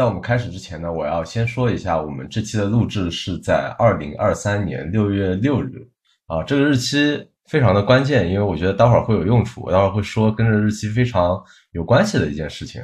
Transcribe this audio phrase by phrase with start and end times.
[0.00, 5.86] 在我们开始之前呢，我要先说一下，我们这期的录制是在二零二三年六月六日
[6.24, 11.38] 啊，这个日期非常的关键，因为我觉得待会儿会有用处，我待会儿会说跟这日期非常
[11.72, 12.82] 有关系的一件事情。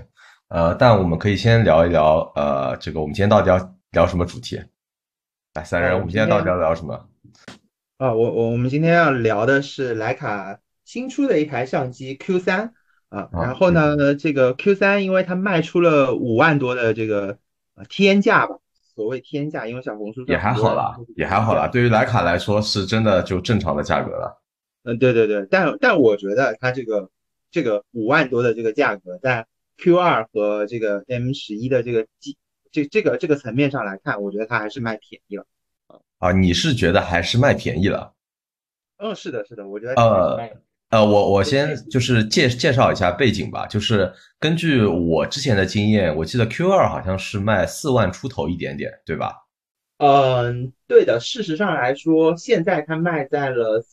[0.48, 3.56] 呃，但我们可以先聊一聊，呃，这个我们今天到底要
[3.92, 4.60] 聊什么主题？
[5.54, 7.08] 来，三人，我们今天到底要聊什么？
[7.96, 12.74] 啊，我我我们今天要聊的是徕卡新出的一台相机 Q 三
[13.08, 17.38] 啊，然后呢，这个 Q 三因为它卖出了五万多的这个
[17.88, 18.58] 天价吧，
[18.94, 24.42] 所谓天价，因为小红书也还好啦，也还好啦，对于徕卡来说是真的就正常的价格了。
[24.82, 27.10] 嗯，对对对，但但我觉得它这个
[27.50, 29.46] 这个五万多的这个价格，在
[29.78, 32.36] Q 二和这个 M 十一的这个机
[32.72, 35.44] 这这个这个层面上来看，我觉得它还是卖便宜了。
[36.18, 38.14] 啊，你是觉得还是卖便宜了？
[38.98, 40.56] 嗯，是的，是的，我觉得呃
[40.90, 49.32] 呃，我我先就是介介绍一下背景吧，就是根据我之前的经验，我记得 Q 二好像是卖四万出头一点点，对吧？
[49.98, 51.18] 嗯，对的。
[51.18, 53.84] 事实上来说，现在它卖在了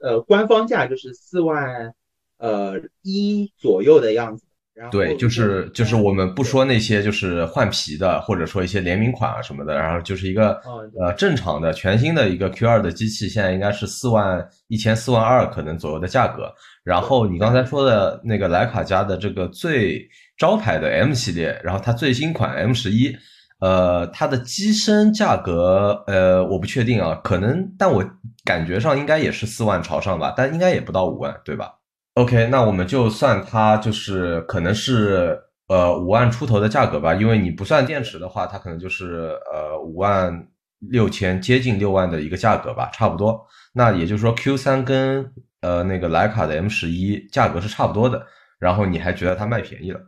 [0.00, 1.94] 呃官方价就是四万
[2.36, 4.44] 呃一左右的样子。
[4.90, 10.60] 对，就是就是我们不说那些就是换皮的，或者说一些联名款啊什么的，然后就是一个
[10.98, 16.52] 呃正常的全新的一个 Q 二的机器，现在应该是四万一千四万二可能左右的价格。
[16.84, 23.16] 然后你刚才说的那个徕卡家的这个最招牌的 M 系列，然后它最新款 M 十一，
[23.60, 28.04] 呃，它的机身价格呃我不确定啊，可能但我
[28.44, 31.72] 感觉上应该也是四万朝上吧，但应该也不到五万，对吧
[32.14, 40.46] ？OK，那我们就算它就是可能是呃五万出头的价格吧，因为你不算电池的话，它可能就是呃五万
[40.80, 43.42] 六千，接近六万的一个价格吧，差不多。
[43.72, 45.32] 那也就是说，Q 三跟
[45.62, 48.26] 呃那个徕卡的 M 十一价格是差不多的，
[48.58, 50.00] 然后你还觉得它卖便宜了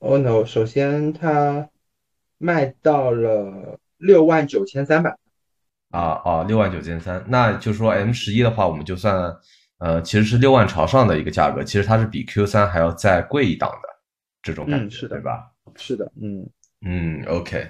[0.00, 0.44] ？Oh no！
[0.44, 1.70] 首先它
[2.36, 5.16] 卖到了六万九千三百。
[5.92, 9.34] 啊啊，六万九千三，那就是说 M 十一的话，我们就算。
[9.78, 13.88] 呃，其实是六万朝上的一个价格，其实它是比 Q 三还要再贵一档的
[14.40, 15.50] 这种感觉，是的对吧？
[15.76, 16.48] 是的，嗯
[16.86, 17.68] 嗯，OK。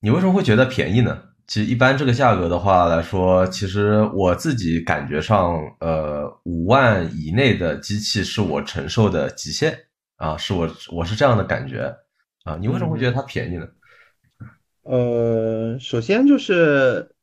[0.00, 1.22] 你为什么会觉得便宜呢？
[1.46, 9.78] 其实一般这个价格的话来说，其实我自己感觉上，呃，五万以内的机器是我承受的极限
[10.16, 11.94] 啊，是我我是这样的感觉
[12.44, 12.56] 啊。
[12.60, 13.68] 你为什么会觉得它便宜呢？
[14.82, 17.14] 呃，首先就是。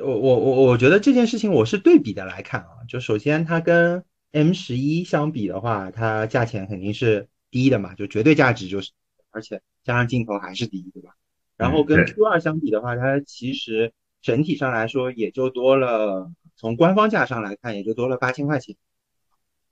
[0.00, 8.92] 我我我我觉得这件事情我是对比的来看啊，就首先它跟 M 十一相比的话，它价钱肯定是低的嘛，就绝对价值就是，
[9.30, 11.14] 而且加上镜头还是低，对吧？
[11.56, 13.92] 然后跟 Q 二相比的话，它其实
[14.22, 18.76] 整体上来说也就多了，从官方价上来看也就多了八千块钱。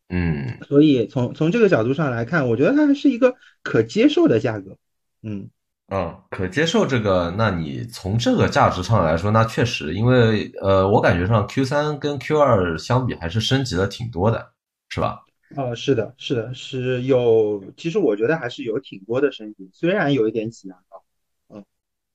[0.09, 4.76] 嗯，所以从从这个角度上来看，我觉得它是一个可接受的价格。
[5.22, 5.50] 嗯。
[5.88, 7.32] 嗯，可接受这个。
[7.38, 14.52] 那你从这个价值上来说，那确实，因为呃，我感觉上 Q 三跟 Q 二相比，还是升级了挺多的，
[14.88, 15.22] 是吧？
[15.54, 17.62] 呃，是的，是的，是有。
[17.76, 21.04] 其实我觉得还是有挺多的升级，虽然有一点挤牙膏，
[21.50, 21.64] 嗯，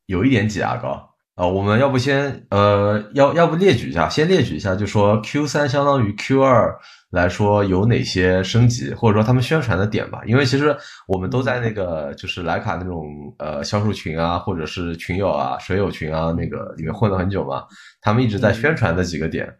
[0.06, 1.11] 有一点挤牙膏。
[1.42, 6.78] 啊，我们要不先呃，要要不列举一下，先列举一下，就说 Q 三相当于 Q 二
[7.10, 10.22] 来说有哪些升级，或者说他们宣传的点吧。
[10.28, 13.08] 因为其实我们都在那个就是徕卡那种
[13.40, 17.64] 呃销售群啊，或者是群友啊、水友群啊那个里面混了很久嘛，
[18.02, 19.52] 他们一直在宣传的几个点，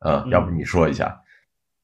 [0.00, 1.20] 呃，要不你说一下？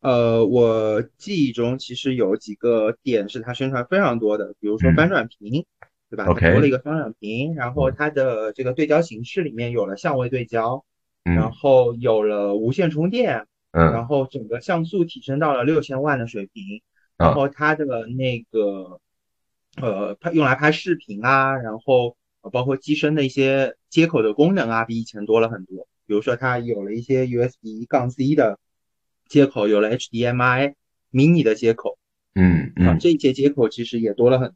[0.01, 5.67] 呃，我记忆中其实有几个点是他宣传非常多的，比如说翻转屏。
[6.12, 6.27] 对吧？
[6.53, 10.84] 多了一个双转屏，然后它的这个对焦形式里面有了相位对焦，
[11.25, 16.83] 然后有了无线充电，然后整个像素提升到了六千万的水平，
[17.17, 19.00] 然后它的那个
[19.81, 22.14] 呃拍用来拍视频啊，然后
[22.53, 25.88] 包括机身的一些接口的功能啊，比以前多了很多。
[26.06, 28.59] 比如说它有了一些 USB 杠 C 的
[29.29, 30.75] 接口，有了 HDMI
[31.11, 31.97] mini 的接口，
[32.35, 34.53] 嗯嗯，这些接口其实也多了很。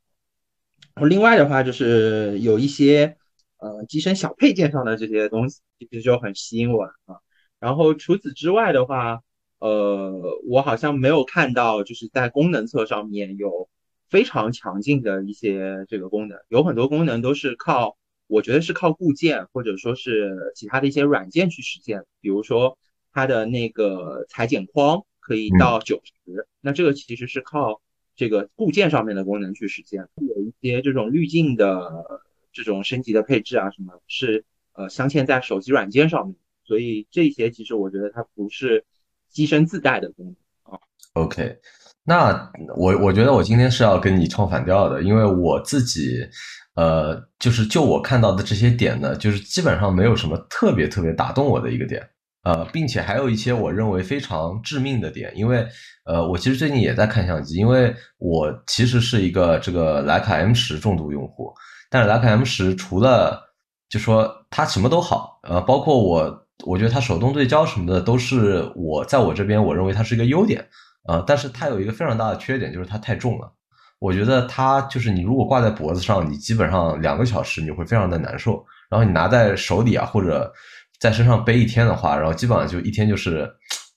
[1.05, 3.19] 另外的话，就是有一些
[3.59, 7.21] 呃机身小配件上的这些东西，其实就很吸引我啊。
[7.61, 9.21] 然后除此之外的话，
[9.59, 13.69] 呃，我好像没有看到就是在功能侧上面有
[14.09, 22.05] 非常强劲的一些这个功能，有很多功能都是靠我觉得是靠固件或者说是其他的一些软件去实现。
[22.23, 22.79] 比如说
[23.13, 27.83] 它的那个裁剪框可以到九十，那这个其实是靠。
[28.17, 32.23] 这个固件上面的功能去实现，有一些这种滤镜的
[32.53, 36.35] 这种升级的配置啊，什么是呃镶嵌在手机软件上面，
[36.65, 38.85] 所以这些其实我觉得它不是
[39.29, 40.25] 机身自带的功
[40.65, 40.81] 能啊。
[41.13, 41.59] OK，
[42.05, 46.27] 那我我觉得我今天是要跟你唱反调的，因为我自己，
[46.75, 52.09] 呃，就是就我看到的这些点呢，就是基本上没有什么特别特别打动我的一个点，
[52.47, 55.67] 呃，并且还有一些我认为非常致命的点，因为
[56.05, 61.53] 呃，我其实最近也在看相机，因为我其实是一个这个徕卡 M 十重度用户，
[61.91, 63.43] 但是徕卡 M 十除了
[63.89, 70.65] 就说它什么都好，呃，包括我，我觉得它手动对焦什么的都是我在我这边我认为它是一个优点。
[71.09, 73.53] 呃，但是它有一个非常大的缺点，就是它太重了。
[73.99, 78.65] 我觉得它就是你如果挂在脖子上，你基本上两个小时你会非常的难受。
[78.89, 80.53] 然后你拿在手里啊，或者
[81.01, 83.49] 在身上背一天的话，然后基本上就一天就是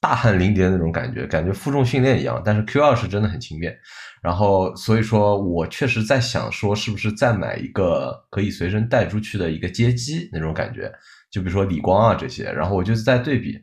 [0.01, 2.41] 大汗淋漓的那种感觉，感觉负重训练一样。
[2.43, 3.77] 但是 Q 二是真的很轻便。
[4.21, 10.91] 然后所以说我确实在想说，是不是再买一个可以随身带出去的一个街机那种感觉，
[11.31, 12.43] 就比如说理光啊这些。
[12.51, 13.57] 然后我就在对比，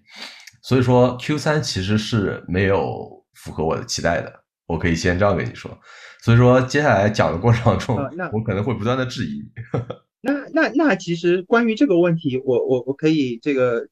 [0.62, 3.14] 所以说 Q 三其实是没有。
[3.36, 4.32] 符合我的期待的，
[4.66, 5.70] 我可以先这样跟你说。
[6.22, 7.96] 所以说，接下来讲的过程中，
[8.32, 9.78] 我可能会不断的质疑你。
[10.26, 13.88] 那那那其实关于这个问题，我我我可以这个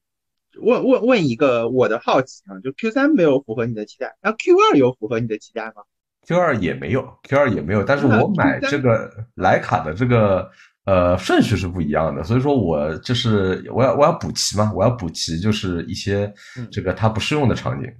[0.59, 5.83] 问问问一个我的好奇啊，就 Q 三没有符合你的期待，那 Q 二有符合你的期待吗
[6.27, 7.83] ？Q 二也没有，Q 二也没有。
[7.83, 10.49] 但是我买这个徕卡的这个
[10.85, 16.33] 呃顺序是不一样的，所以说我就是我要我要补齐嘛，我要补齐就是一些
[16.71, 17.91] 这个它不适用的场景。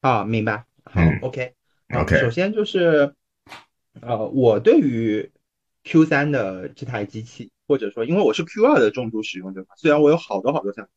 [0.00, 0.64] 啊，明白。
[0.84, 2.18] 好，OK，OK。
[2.18, 3.14] 首先就是，
[4.00, 5.30] 呃，我对于
[5.84, 10.90] Q 三的这台机器，或者说，因为我是 Q 二的重度使用者嘛，虽然我有好多好多相机，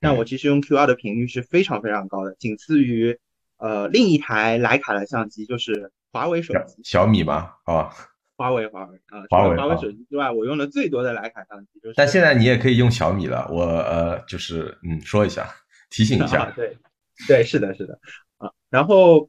[0.00, 3.18] 但我其实用 Q 二的频率是非常非常高的，仅次于
[3.58, 6.80] 呃另一台徕卡的相机，就是华为手机。
[6.82, 7.52] 小米吗？
[7.64, 7.90] 啊，
[8.36, 9.56] 华为，华为啊，华为。
[9.56, 11.94] 华为手机之外，我用的最多的徕卡相机就是。
[11.96, 15.48] 但现在你也可以用小米了，我呃，就是嗯，说一下，
[15.90, 16.50] 提醒一下。
[16.56, 16.78] 对，
[17.28, 17.98] 对，是的，是的
[18.38, 18.50] 啊。
[18.70, 19.28] 然后，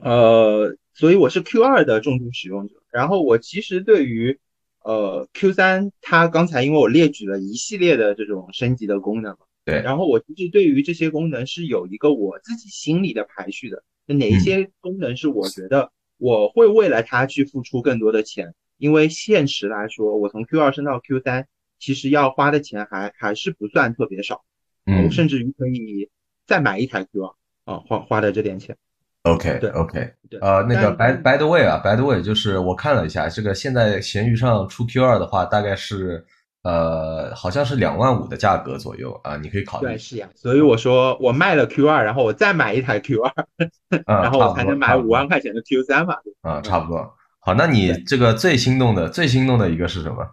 [0.00, 2.76] 呃，所以我是 Q 二的重度使用者。
[2.92, 4.38] 然后我其实对于，
[4.84, 9.80] 呃，Q 三，它刚才因为我列举了一系列的这种升级的功能嘛，对。
[9.80, 13.82] 然后我其实对于这些功能是有一个我自己心里的排序的。
[14.06, 18.54] 哪一些功能是我觉得我会为了它去付出更多的钱？
[18.76, 21.48] 因为现实来说，我从 Q 二升到 Q 三，
[21.78, 24.44] 其实要花的钱还还是不算特别少。
[24.84, 25.10] 嗯。
[25.10, 26.10] 甚至于可以
[26.46, 27.34] 再买一台 Q 二。
[27.64, 28.76] 啊，花花的这点钱
[29.22, 36.24] ，OK，对，OK，呃，那个 by by the way 啊，by the way，就是我看了一下，这个现在闲鱼上出 Q 二的话，大概是
[36.62, 39.86] 呃，好像是两万五的价格左右啊，你可以考虑。
[39.88, 43.32] 对，是呀，所以我说我卖了 Q 二，然后我再买一台 Q 二，
[44.06, 46.16] 然后我才能买五万块钱的 Q 三嘛。
[46.42, 47.14] 啊，差不多。
[47.40, 50.26] 好，那你这个最心动的、最心动的一个是什么？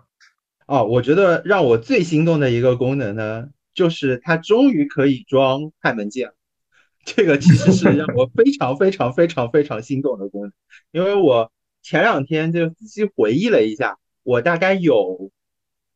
[0.67, 6.31] 哦，我觉得让我最心动的一个功能呢，就是它终于可以装快门键。
[7.15, 10.51] 这个其实是让我非常非常非常非常心动的功能，
[10.91, 11.51] 因为我
[11.81, 15.31] 前两天就仔细回忆了一下，我大概有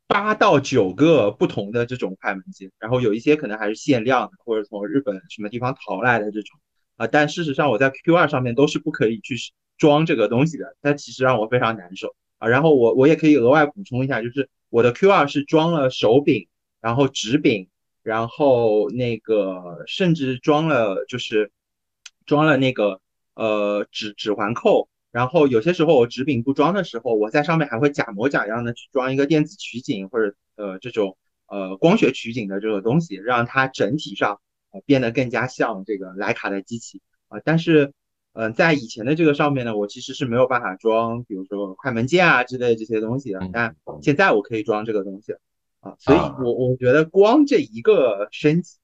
[0.08, 6.60] 八到九个不同的这种快门键，然后有一些可能还是限量的，或者从日本什么地方淘来的这种
[6.98, 9.36] 啊，但事实上我在 Q 二上面都是不可以去
[9.78, 12.48] 装这个东西的，但其实让我非常难受啊。
[12.48, 16.48] 然后我我也可以额外补充一下，就是我的 Q 二是装了手柄，
[16.82, 17.70] 然后指柄。
[18.04, 21.52] 然后那个甚至装了，就是
[22.26, 23.02] 装了那个
[23.34, 24.90] 呃指指环扣。
[25.12, 31.18] 然后有些时候我指柄不装的时候，我在上面还会假模假样的去装一个电子取景或者呃这种
[31.48, 34.40] 呃光学取景的这个东西，让它整体上
[34.72, 37.40] 呃变得更加像这个徕卡的机器啊。
[37.46, 37.94] 但是
[38.34, 43.40] 嗯，在以前的这个上面呢，我其实是没有办法装，比如说快门键啊之类这些东西的。
[43.54, 45.36] 但现在我可以装这个东西。
[45.84, 48.78] 啊，所以我我觉得光这一个升级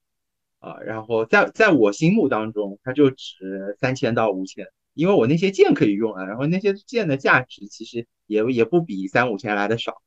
[0.59, 10.01] 啊，然后在在我心目当中，它就值三千到五千，因为我那些键可以用啊，然后那些键的价值其实也也不比三五千来的少，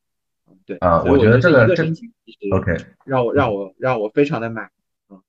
[0.66, 4.70] 对啊，我觉得这个升级其实 OK，让我让我让我非常的满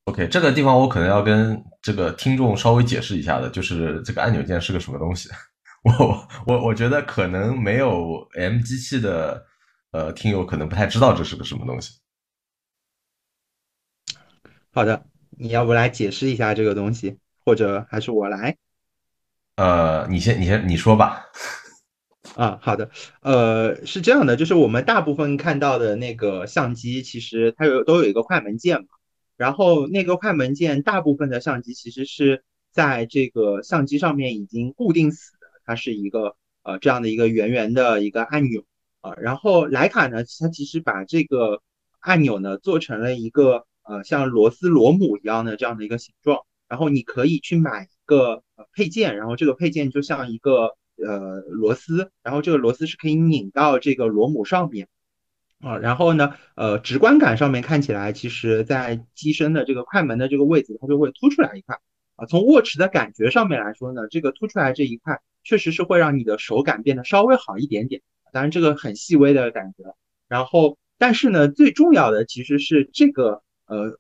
[0.04, 5.30] ，OK，这个地方我可能要跟这个听众稍微解释一下的，就是这个按钮键是个什么东西，
[5.88, 9.46] 我我我觉得可能没有 M 机器的。
[9.94, 12.00] 呃，听友可能不太知道这是个什么东西。
[14.72, 18.58] 好的，你要不来解释一下这个东西，或者还是我来？
[19.56, 21.28] 呃，你先，你先，你说吧。
[22.36, 22.90] 啊，好的。
[23.22, 28.88] 呃，是这样的，就是我们大部分看到的那个相机，其实它有都有一个快门键嘛。
[29.38, 38.66] 然后那个快门键，大部分的相机其实是在这个相机上面已经固定死的，它是一个呃这样的一个圆圆的一个按钮。
[39.04, 41.62] 啊，然后徕卡呢，它其实把这个
[42.00, 54.88] 按钮呢做成了一个呃像螺丝螺母一样的这样的一个形状，然后你可以去买一个呃配件，然后这个配件就像一个呃螺丝，然后这个螺丝是可以拧到这个螺母上面
[55.60, 61.78] 啊，然后呢，呃，直观感上面看起来，其实在机身的这个快门的这个位置，它就会凸出来一块
[62.16, 62.26] 啊。
[62.26, 68.02] 从握持的感觉上面来说呢，这个凸出来这一块确实是会让你的手感变得稍微好一点点，
[68.34, 69.96] 当然这个很细微的感觉。
[70.28, 73.42] 然后，但是呢，最重要的其实是这个。
[73.66, 73.98] 呃，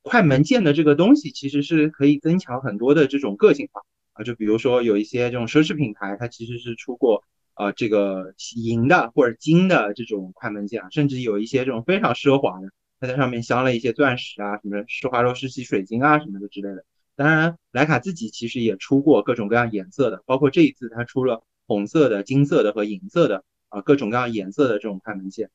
[0.00, 3.82] 快门键的这个东西其实是可以增强很多的这种个性化
[4.14, 7.22] 啊，就比如说有一些这种奢侈品牌，它其实是出过
[7.54, 12.68] 呃这个银的或者金的这种快门键啊，甚至有一些这种非常奢华的，
[13.00, 16.84] 它在上面镶了一些钻石啊，什么施华洛世奇水晶啊什么的之类的。
[17.14, 25.50] 当然，徕卡自己其实也出过各种各样颜色的，包括这一次它出了红色的、金色的和银色的啊各种各样颜色的这种快门键。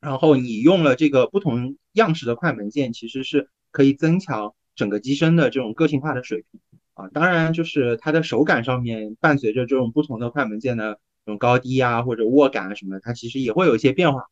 [0.00, 6.60] 然后你用了这个不同样式的快门键，其实是可以增强整个机身的这种个性化的水平
[6.94, 7.08] 啊。
[7.12, 14.22] 当然，就是它的手感上面，伴随着这种不同的快门键的这种高低啊，或者握感啊什么的，它其实也会有一些变化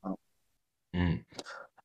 [0.00, 0.12] 啊。
[0.94, 1.18] 嗯，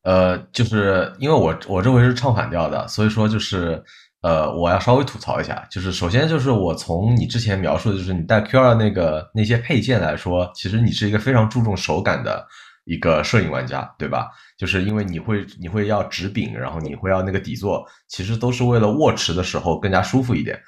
[0.04, 3.84] 呃，就是因为我我这回是唱反调的，所以说就是
[4.24, 5.64] 呃，我要稍微吐槽一下。
[5.70, 12.48] 就是首先就是我从你之前描述的，就是你带 Q 二那个那些配件来说，其实你是一个非常注重手感的。
[12.86, 14.30] 一个摄影玩家，对吧？
[14.58, 20.62] 就是因为你会你会要直柄，然后你会要那个底座，其实都是为了握持的时候更加舒服一点。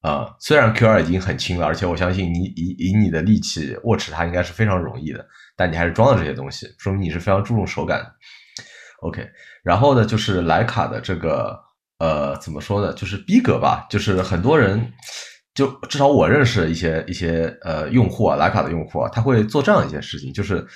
[0.00, 5.24] 啊，虽然 Q 二已经很轻了，而且我相信你以以你的力气握持它应该是非常容易的，
[5.56, 8.04] 但你还是装了这些东西，说明你是非常注重手感。
[9.02, 9.24] OK，
[9.62, 11.56] 然后呢，就是徕卡的这个
[12.00, 12.92] 呃，怎么说呢？
[12.94, 14.92] 就是逼格吧，就是很多人，
[15.54, 20.66] 就至少我认识一些一些呃用户啊，徕卡的用户啊，他会做这样一件事情，就是。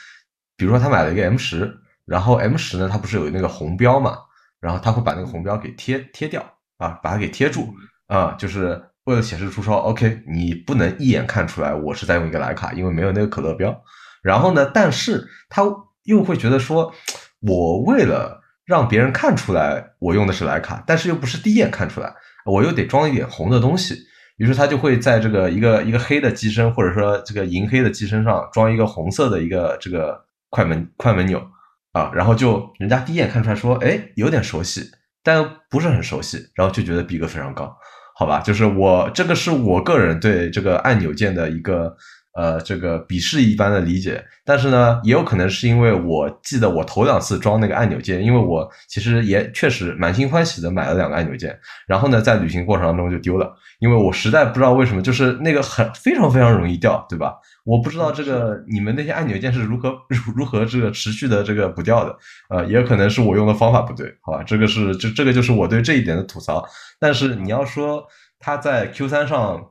[0.56, 1.68] 比如说他买了一个 M 十，
[2.06, 4.18] 然后 M 十呢，它不是有那个红标嘛？
[4.60, 6.40] 然后他会把那个红标给贴贴掉
[6.78, 7.74] 啊，把它给贴住
[8.06, 13.76] 啊，就是为了显示出说，OK，你不能一眼看出来我是在用一个徕卡，因为没有那个可乐标。
[14.22, 15.64] 然后呢，但是他
[16.04, 16.94] 又会觉得说，
[17.40, 23.96] 我为了让别人看出来我用的是徕卡，但是又不是第一眼看出来，我又得装一点红的东西。
[24.36, 30.24] 于是他就会在这个一个一个黑的机身，或者说这个银黑的机身上装一个红色的一个这个。
[30.54, 31.44] 快门快门钮
[31.90, 34.88] 啊，然后就人家第一眼看出来说，哎，有点熟悉，
[35.24, 37.76] 但不是很熟悉，然后就觉得逼格非常高，
[38.16, 38.38] 好吧？
[38.38, 41.96] 就是我这个是我个人对这个按钮键的一个。
[42.34, 57.34] 呃，这个鄙视一般的理解，但是呢，也有可能是因为我记得我头两次装那个按钮键，因为我其实也确实满心欢喜的买了两个按钮键，然后呢，在旅行过程当中就丢了，因为我实在不知道为什么，就是那个很非常非常容易掉，对吧？
[57.64, 62.16] 我不知道这个你们那些按钮键是如何 如如何这个持续的这个不掉的，
[62.50, 64.42] 呃，也有可能是我用的方法不对，好吧？
[64.42, 66.66] 这个是这这个就是我对这一点的吐槽，
[66.98, 68.04] 但是你要说
[68.40, 69.64] 它在 Q 三上。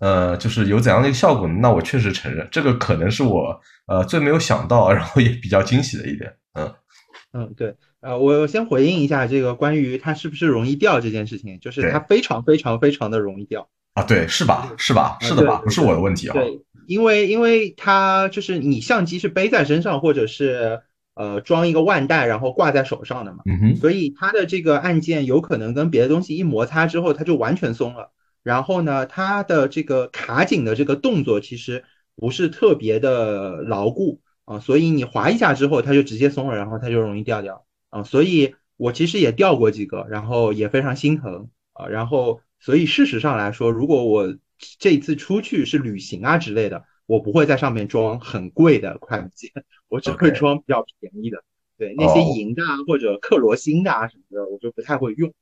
[0.00, 1.54] 呃，就是有怎样的一个效果呢？
[1.60, 6.32] 那我确实承认，这个可能是我呃最没有想到，然后也比较惊喜的一点。
[6.54, 6.74] 嗯
[7.32, 14.72] 嗯，对，呃，我先回应一下这个关于它是不是容易掉这件事情，就是它非常非常非常的容易掉啊，对，是吧？
[14.76, 15.18] 是吧？
[15.20, 15.60] 是的吧？
[15.62, 16.32] 不是我的问题啊。
[16.32, 20.80] 对，因为因为它就是你相机是背在身上，或者是
[21.14, 28.10] 呃装一个腕带，然后挂在手上的嘛，嗯哼，所以它的这个按键有可能跟别的东西一摩擦之后，它就完全松了。
[28.42, 31.84] 然后呢，它的这个卡紧的这个动作其实
[32.16, 38.02] 不是特别的牢固啊，所以你滑一下之后，它就直接松了，然后它就容易掉掉啊。
[38.02, 41.86] 所以我其实也掉过几个，然后也非常心疼啊。
[41.86, 44.36] 然后，所以事实上来说，如果我
[44.78, 49.50] 这次出去是旅行啊之类的，我不会在上面装很贵的快门键，
[49.88, 51.42] 我只会装比较便宜的。
[51.78, 55.32] 对，那些银的啊或者克罗心的啊什么的，我就不太会用。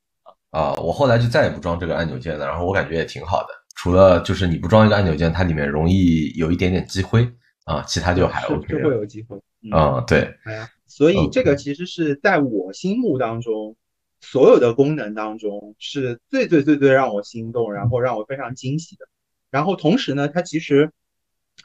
[0.51, 3.49] 啊，我后来就再也不装这个按钮键了，然后我感觉也挺好的。
[3.75, 7.31] 除了就是你不装一个按钮键，它里面容易有一点点积灰
[7.65, 8.67] 啊，其他就还 OK。
[8.67, 9.37] 就会有积灰。
[9.71, 10.35] 嗯，对。
[10.43, 13.75] 哎呀，所以这个其实是在我心目当中，
[14.21, 19.05] 所有的功能当中是最最最最让我心动，然后让我非常惊喜的。
[19.51, 20.91] 然后同时呢，它其实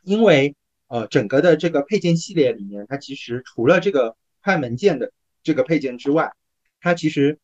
[0.02, 0.54] 因为
[0.88, 5.10] 呃整个的这个配件系列里面，它其实除了这个快门键的
[5.42, 6.32] 这个配件之外，
[6.80, 7.38] 它其实。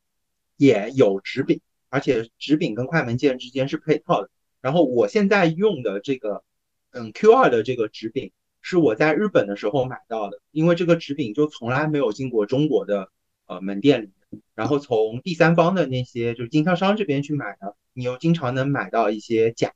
[0.61, 4.29] 也有直柄，而且直柄跟快门键之间是配套的。
[4.61, 6.45] 然后我现在用的这个，
[6.91, 13.09] 嗯，Q 二的这个直柄是我在日本的时候买到的，因为这个直柄就从来没有进过中国的
[13.47, 14.11] 呃门店里。
[14.55, 19.73] 然后从第三方的那些就是经销商这边去买的，你又经常能买到一些假，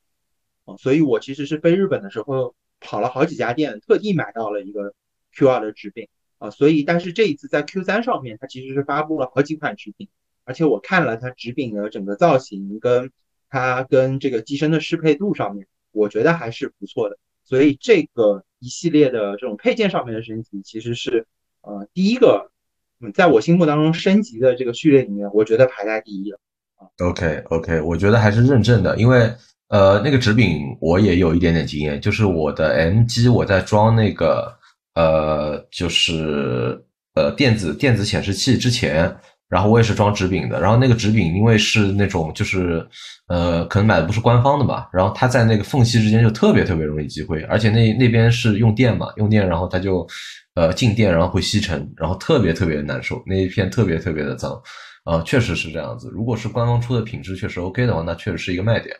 [0.67, 4.95] 啊，所以我其实是飞日本的时候跑了好几家店，特地买到了一个
[5.33, 6.51] Q 二的直柄啊。
[6.51, 10.11] 所以但是这一次在 Q 三上面，它其实是发布了好几款直柄。
[10.45, 13.11] 而且我看了它直柄的整个造型，跟
[13.49, 17.17] 它跟这个机身的适配度上面，我觉得还是不错的。
[17.45, 21.27] 所以这个一系列的这种配件上面的升级，其实是
[21.63, 22.51] 呃第一个，
[23.15, 26.39] 在我心目当中升级的这个序列里面，我觉得排在第一了。
[26.99, 29.33] OK OK，我觉得还是认证的，因为
[29.69, 34.55] 呃那个直柄我也有一点点经验，就是我的 M 机我在装那个
[34.95, 36.83] 呃就是
[37.15, 39.17] 呃电子电子显示器之前。
[39.55, 42.85] 然后我也是装直柄的，然后那个直柄因为是那种就是，
[43.29, 50.05] 呃，可能买的不是官方的嘛，然后它在那个缝隙之间就特别特别容易积灰，而且那那边是用电嘛，用电然后它就，
[50.57, 54.61] 呃，静电然后会吸尘，然后特别特别难受，那一片特别特别的脏，
[55.05, 56.11] 啊，确实是这样子。
[56.13, 58.93] 如果是官方出的品质确实 OK 的话，那确实是一个卖点。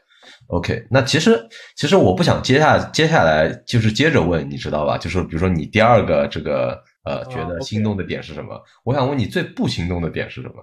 [0.47, 1.37] OK，那其实
[1.75, 4.97] 其实我不想接下接下来就是接着问，你知道吧？
[4.99, 6.81] 就是比如说你第二个这个。
[7.05, 8.63] 呃，觉得心动的点是什么？
[8.83, 10.55] 我想问你最不心动的点是什么？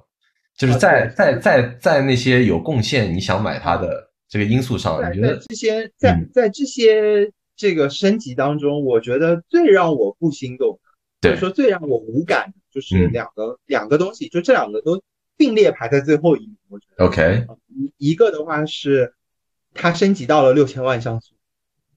[0.57, 10.79] 就是在在在在那些有贡献你想买它的这个因素上，你觉得这些在在这些这个升级当中，我觉得最让我不心动，
[11.21, 15.01] 或者说最让我无感，就是两个两个东西，就这两个都
[15.37, 16.57] 并列排在最后一名。
[16.69, 19.13] 我觉得 OK，一一个的话是
[19.73, 21.33] 它升级到了六千万像素。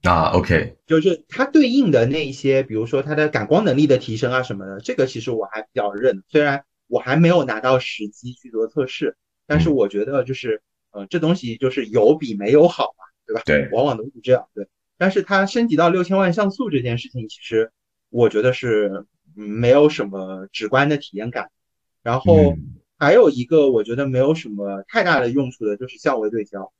[0.05, 6.23] 啊，OK，就是它对应的那一些，比如说它的感光能力的提升啊什么的，这个其实我还比较认。
[6.29, 13.43] 虽然我还没有拿到实机去做测试，但是我觉得就是，呃，这东西就是有比没有好嘛，对吧？
[13.47, 14.47] 对，往往都是这样。
[14.55, 14.69] 对，
[14.99, 17.73] 但是它升级到六千万像素这件事情，其实
[18.11, 21.51] 我觉得是没有什么直观的体验感。
[22.03, 22.55] 然后
[22.99, 26.71] 还有一个我觉得没有什么太大的用处的，就是相位对焦。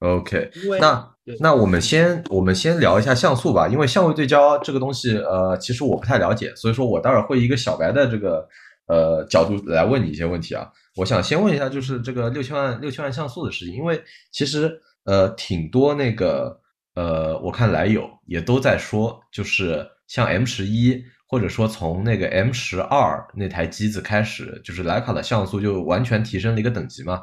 [0.00, 8.48] OK，那那我们先我们先聊一下像素吧，因为相位对焦这个东西，呃，其实我不太了解，所以说我待会儿会一个小白的这个
[8.86, 10.66] 呃角度来问你一些问题啊。
[10.96, 16.58] 我想先问一下，就是这个六千万六千万像素的事情，因为其实呃挺多那个
[16.94, 27.22] 呃，我看来友也都在说，就是像 M 十一或者说从那个 M 十二那台机子开始，就是徕卡的像素就完全提升了一个等级嘛。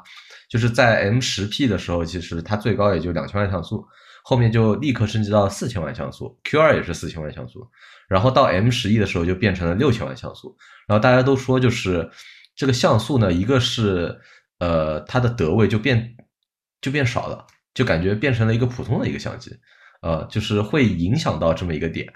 [0.50, 3.86] 就是在 M 十 P 的时候，其实它最高也就两千万像素，
[4.24, 7.68] 后面就立刻升级到四千万像素，Q 二也是四千万像素，
[8.08, 10.56] 然后到 M 十一的时候就变成了六千万像素，
[10.88, 12.10] 然后大家都说就是
[12.56, 14.18] 这个像素呢，一个是
[14.60, 16.16] 呃它的得位就变
[16.80, 19.52] 就变少了，就感觉变成了一个普通的一个相机，
[20.02, 22.08] 呃，就是会影响到这么一个点，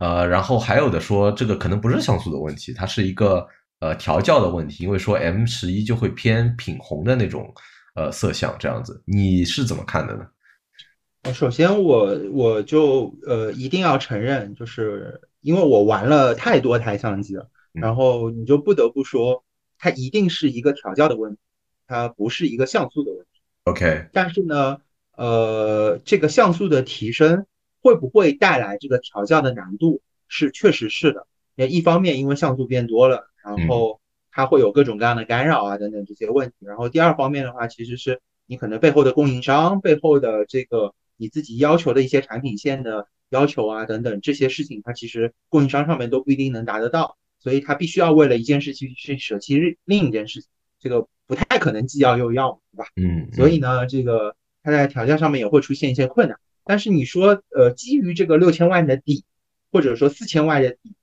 [0.00, 3.46] 呃，然后还有的说这个可能不是像素的问题，它是一个。
[3.80, 7.52] 呃，调教的问题，因为说 M 十一就会偏品红的那种
[7.94, 11.32] 呃色相，这样子，你是怎么看的呢？
[11.32, 19.44] 首先，我我就呃一定要承认，就是因为我玩了太多台相机了，然后你就不得不说，
[19.78, 21.38] 它一定是一个调教的问题，
[21.86, 23.40] 它不是一个像素的问题。
[23.64, 24.76] OK，但是呢，
[25.16, 27.46] 呃，这个像素的提升
[27.80, 30.02] 会不会带来这个调教的难度？
[30.28, 31.26] 是，确实是的。
[31.54, 33.29] 那一方面，因为像素变多了。
[33.42, 34.00] 然后
[34.30, 36.54] 它会有各种各样的干扰啊等等这些问题。
[36.60, 50.48] 然后第二方面的话，其实是你可能背后的供应商背后的这个你自己要求的一些产品线的要求啊等等这些事情，它其实供应商上面都不一定能达得到，所以它必须要为了一件事情去舍弃另一件事情，
[50.78, 52.86] 这个不太可能既要又要，对吧？
[52.96, 53.30] 嗯。
[53.32, 56.38] 所以呢，这个它在调价上面也会出现一些困难。
[56.64, 59.24] 但是你说，呃，基于这个六千万的底，
[59.72, 60.94] 或者说四千万的底。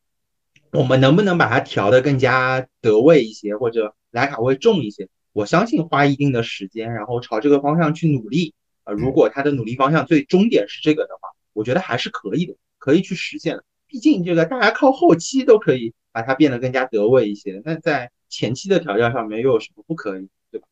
[0.72, 5.08] 我们能不能把它调的更加得位一些，或者徕卡会重一些？
[5.34, 8.54] 我相信花一定的时间，然后朝这个方向去努力。
[8.84, 13.64] 呃，如果他的努力方向最终点是这个的话，我觉得还是可以的，可以去实现的。
[13.86, 20.68] 毕竟这个大家靠后期都可以把它变得更加得位一些，那在前期的调教上面又有什么不可以，对吧？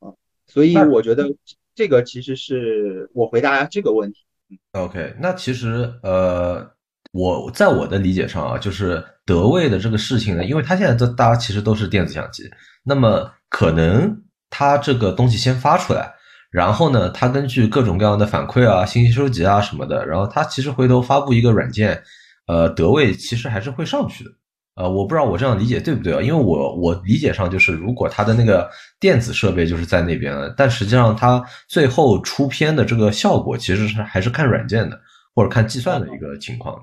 [0.00, 0.12] 啊，
[0.46, 1.34] 所以我觉得
[1.74, 4.24] 这个其实是我回答这个问题。
[4.72, 6.77] OK，那其实呃。
[7.18, 12.48] 我在我的理解上啊，就是德位的这个事情呢，因为它现在都大家其实都是电子相机，
[12.84, 16.12] 那么可能它这个东西先发出来，
[16.50, 22.00] 然后呢，它根据各种各样的反馈啊、信息收集啊什么的，然后它其实回头发布一个软件，
[22.46, 24.30] 呃，德位其实还是会上去的。
[24.76, 26.22] 呃，我不知道我这样理解对不对啊？
[26.22, 34.96] 因为我我理解上就是，如果它的那个电子设备就是在那边了，但实际上它最后出片的这个效果其实是还是看软件的
[35.34, 36.80] 或者看计算的一个情况。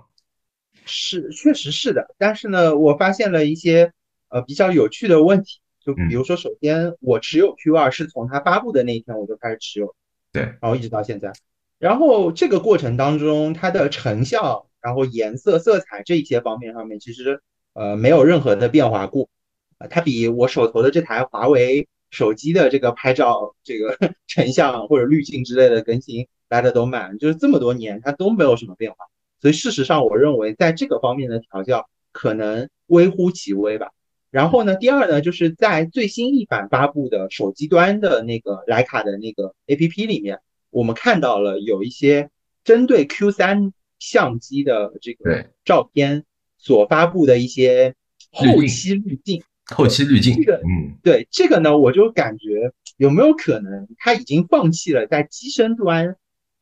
[0.85, 2.15] 是，确实是的。
[2.17, 3.91] 但是呢，我发现了一些
[4.29, 5.59] 呃比较有趣的问题。
[5.83, 9.95] 就比如说，首先我持有 Q 二是从它发布的那一天我就开始持有，
[10.31, 11.31] 对，然后一直到现在。
[11.77, 17.39] 然后这个过程当中，它的成像、然后颜色、色彩这一些方面上面，其实
[17.73, 19.29] 呃没有任何的变化过。
[19.77, 23.95] 啊，它比我手头的这台华为手机的这个拍照这个
[24.25, 28.97] 成像或者滤镜之类的更新来的都慢，就是这么多年它都没有什么变化。
[29.45, 33.91] 所以事实上，我认为在这个方面的调教可能微乎其微吧。
[34.31, 40.39] 然后呢，第二呢，就是在最新一版发布的手机端的那个徕卡的那个 APP 里面，
[40.71, 42.31] 我们看到了有一些
[42.63, 46.23] 针对 Q3 相机的这个照片
[46.57, 47.93] 所发布的一些
[48.31, 49.43] 后期滤镜。
[49.65, 56.15] 后期滤镜，这个，嗯，对这个呢，我就感觉有没有可能他已经放弃了在机身端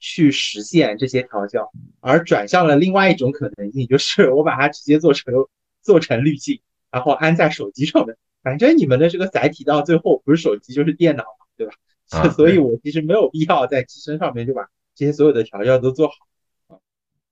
[0.04, 5.34] 去实现这些调教，而转向了另外一种可能性，就是我把它直接做成
[5.82, 6.60] 做成滤镜，
[6.92, 8.18] 然后安在手机上面。
[8.42, 12.30] 反正你们的这个载体到最后不是手机就是电脑嘛，对吧？
[12.32, 16.82] 所以我其实没有必要在机身上面就把这些所有的调教都做好。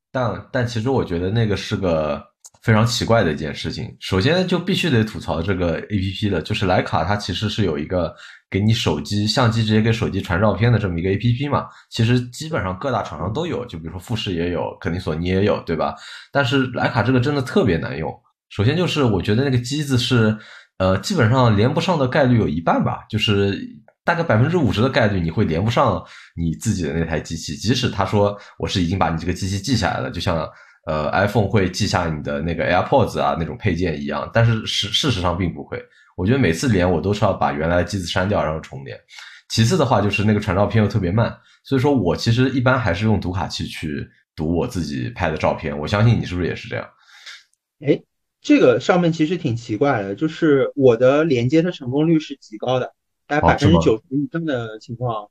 [0.09, 2.30] 但但其实我觉得那个是个。
[2.61, 8.13] 非常奇怪的一件事情，首先就必须得吐槽这个 A P P 的，就是徕卡它其实是有一个
[8.51, 15.95] 给你手机相机直接给手机传照片的这么一个 A P P 嘛，其实基本上各大厂商都有，就比如说富士也有，肯定索尼也有，对吧？
[16.31, 18.13] 但是徕卡这个真的特别难用，
[18.49, 20.37] 首先就是我觉得那个机子是，
[20.77, 23.59] 呃，基本上连不上的概率有一半吧，就是
[24.05, 25.99] 大概百分之五十的概率你会连不上
[26.35, 30.47] 你自己的那台机器，即使他说我是已经把你这个机器记下来了，就像。
[30.85, 35.79] 呃，iPhone 会记下你的那个 AirPods 啊那种配件一样，但是实事实上并不会。
[36.17, 38.99] 我觉得每次连我都是要把原来的机子删掉，然后重连。
[39.47, 45.77] 其次的话就是那个传照片又特别慢，所以说我其实一般还是用读卡器去读我自己拍的照片。
[45.77, 46.89] 我相信你是不是也是这样？
[47.85, 48.01] 哎，
[48.41, 52.93] 这个上面其实挺奇怪的，就是我的连接的成功率是极高的，
[53.27, 55.29] 大概百分之九十以上的情况，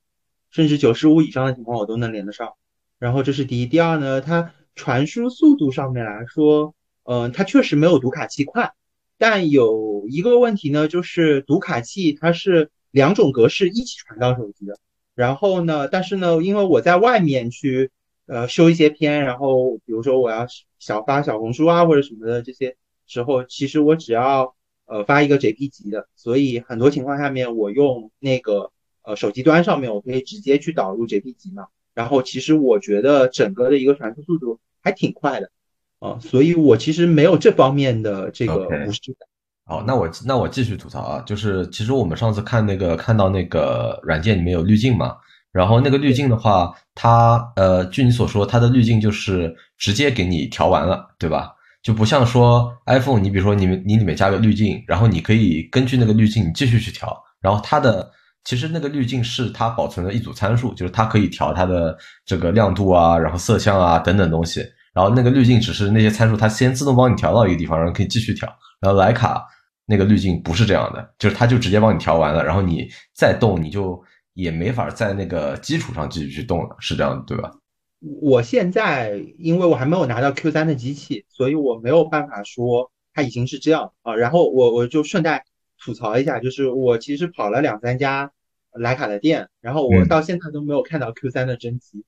[0.50, 2.52] 甚至九十五以上的情况我都能连得上。
[3.00, 4.52] 然后这是第一，第二呢，它。
[4.80, 8.72] 传输速度上面来说，嗯，它确实没有读卡器快，
[9.18, 14.78] 但有一个问题呢，就是读卡器它是两种格式一起传到手机的。
[15.14, 17.90] 然后呢，但是呢，因为我在外面去
[18.24, 20.46] 呃修一些片，然后比如说我要
[20.78, 24.54] 小发小红书啊或者什么的这些时候，其实我只要
[24.86, 28.70] 呃发一个 JPG 的，所以很多情况下面我用那个
[29.02, 31.66] 呃手机端上面我可以直接去导入 JPG 嘛。
[31.92, 34.58] 然后其实我觉得整个的一个传输速度。
[34.82, 35.50] 还挺快的，
[35.98, 39.28] 啊，所以我其实没有这方面的这个不适感。
[39.66, 45.16] 好，那我那我继续吐槽啊，就是其实我们上次看那个看到那个软件里面有滤镜嘛，
[45.52, 51.54] 然后那个滤镜的话，它呃，据你所说，它的滤镜就是直接给你调完了，对吧？
[51.82, 58.10] 就不像说 iPhone，你比如说你们你里面加个滤镜，然后你可以根据那个滤镜你继续去调，然后它的
[58.44, 64.64] 其实那个滤镜是它保存了一组参数，就是它可以调它的这个亮度啊，然后色相啊等等东西。
[64.92, 68.48] 然后那个滤镜只是那些参数，它先自动帮你调到一个地方，然后可以继续调。
[68.80, 69.44] 然后徕卡
[69.86, 74.02] 那个滤镜不是这样的，就是它就直接帮你调完了，然后你再动，你就
[74.34, 77.50] 也没法在那个基础上继续去动了，是这样的，对吧？
[78.22, 84.14] 我现在因为我还没有拿到 Q 三的机器，所以我没有办法说它已经是这样啊。
[84.14, 85.44] 然后我我就顺带
[85.80, 88.30] 吐槽一下，就是我其实跑了两三家
[88.72, 92.04] 徕卡的店，然后我到现在都没有看到 Q 三的真机。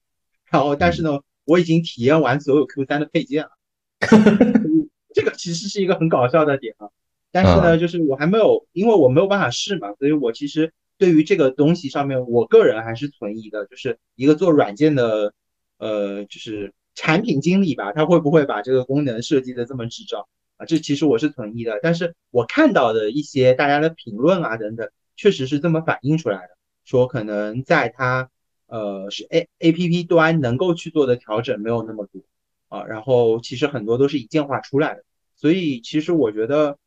[0.51, 1.21] 然后但是呢。
[1.45, 3.51] 我已经体验完所有 Q 三的配件了，
[5.13, 6.87] 这个其实是一个很搞笑的点啊。
[7.33, 13.67] 但是呢，就是我还没有，因为我没有办法试嘛，所以我其实对于这个东西上面，我个人还是存疑的。
[13.67, 15.35] 就是一个做软件的，
[15.79, 20.25] 呃，就是产品经理吧，他会不会把这个功能设计的这么智障
[20.64, 21.79] 这其实我是存疑的。
[21.83, 26.51] 但是我看到的一些大家的评论啊等等，确实是这么反映出来的，
[26.85, 28.31] 说可能在它。
[28.66, 32.22] 呃，是 A A P P 端能够去做的调整没有那么多
[32.70, 35.05] 啊，然后其实很多都是一键化出来的，
[35.37, 36.79] 所以其实我觉得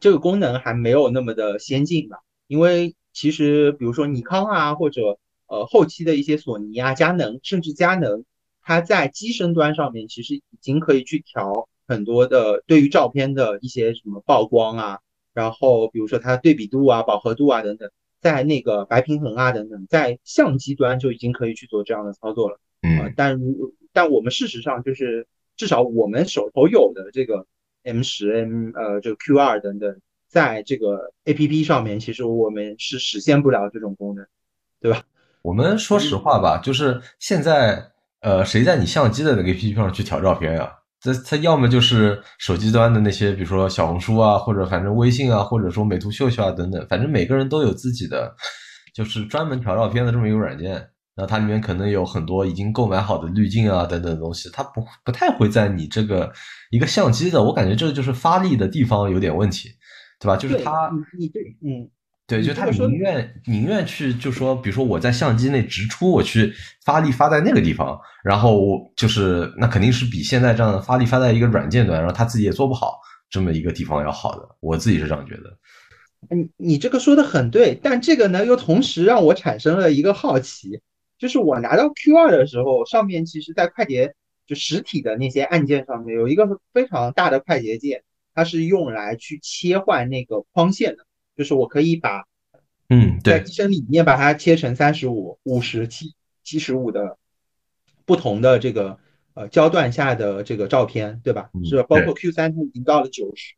[0.00, 2.18] 这个功能还没有那么的先进吧。
[2.46, 8.26] 因为其实比如说尼康啊，或者呃后期的一些索尼啊、佳能，甚至佳能，
[8.60, 14.98] 它在机身端上面其实已经可以去调很多的对于照片的一些什么曝光啊，
[15.34, 17.90] 然后比如说它的对比度啊、饱和度啊等等。
[18.20, 22.58] 在那个白平衡啊等等，在相机端就已经可以去做这样的操作了。
[22.82, 27.46] 嗯，但如但我们事实上就是至少我们手头有的这个
[27.84, 34.26] M 十 M 呃这个 Q 二等等，在这个 A P P 上面，其实我们是实现不了这种功能，
[34.80, 35.04] 对吧？
[35.42, 40.64] 我们说实话吧，就是现在呃谁在你相机的那个 A P P 上去调照片呀？
[40.64, 40.77] 这
[41.24, 48.34] 它要么就是手机端的那些，比如说小红书啊，或者反正微信啊，或者说美图秀秀啊等等，反正每个人都有自己的，
[48.94, 50.90] 就是专门调照片的这么一个软件。
[51.14, 56.32] 然后它里面可能有很多已经购买好的滤镜啊等等东西，它不不太会在你这个
[56.70, 59.68] 一个相机的，我感觉这个就是发力的地方有点问题，
[60.20, 60.36] 对吧？
[60.36, 61.90] 就是它，你对，嗯，
[62.28, 66.52] 对，就他宁愿宁愿去，就说，比如说我在相机内直出，我去
[66.84, 74.46] 发力发在那个地方，然后就是那肯定是比现在这样发力发在一个软件端，然后他自己也做不好这么一个地方要好的。
[74.60, 75.56] 我自己是这样觉得。
[76.28, 80.78] 你你这个说的很对，但这个呢又同时让我产生了一个好奇，
[81.18, 84.12] 就是我拿到 Q 二的时候，上面其实在快捷
[84.46, 88.02] 就实体的那些按键上面有一个非常大的快捷键。
[88.34, 91.04] 它是用来去切换那个框线的，
[91.38, 92.26] 就是我可以把，
[92.88, 97.16] 嗯，在机身里面把它切成三十五、五十、七七十五的
[98.04, 98.98] 不同的这个
[99.34, 101.50] 呃焦段下的这个照片，对吧？
[101.64, 103.54] 是包括 Q 三它已经到了九十，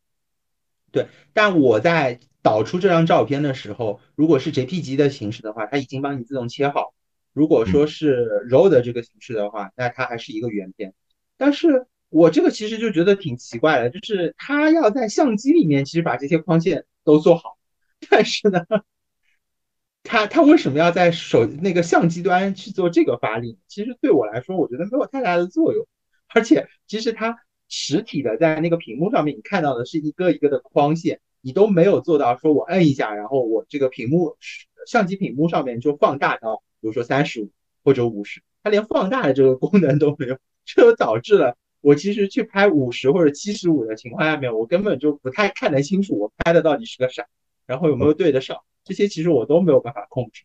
[0.92, 1.06] 对。
[1.32, 6.92] 但我在导出这张照片的时候，如果是 JPG 的形式的话，它已经帮你自动切好；
[7.32, 10.92] 如果说是 RAW 的这个形式的话，那它还是一个原片。
[11.38, 17.56] 但是我这个其实就觉得挺奇怪的，就是他要在相机里面其实把这些框线都做好，
[18.08, 18.64] 但是呢，
[20.02, 23.58] 他他为什么要在手那个相机端去做这个发力？
[23.68, 25.86] 其实对我来说，我觉得没有太大的作用。
[26.28, 34.36] 而且其实它实体的在那个屏幕上面，你看到的是一个一个的框线，你都没有做到说我摁一下，然后我这个屏幕
[34.86, 37.50] 相机屏幕上面就放大到比如说三十五
[37.84, 41.56] 或者五十，它连放大的这个功能都没有，这就导致了。
[41.80, 47.26] 我其实去拍五十或者七十五的情况下面，我根本就不太看得清楚我拍的到底是个啥，
[47.70, 50.42] 然后有没有对得上，这些其实我都没有办法控制。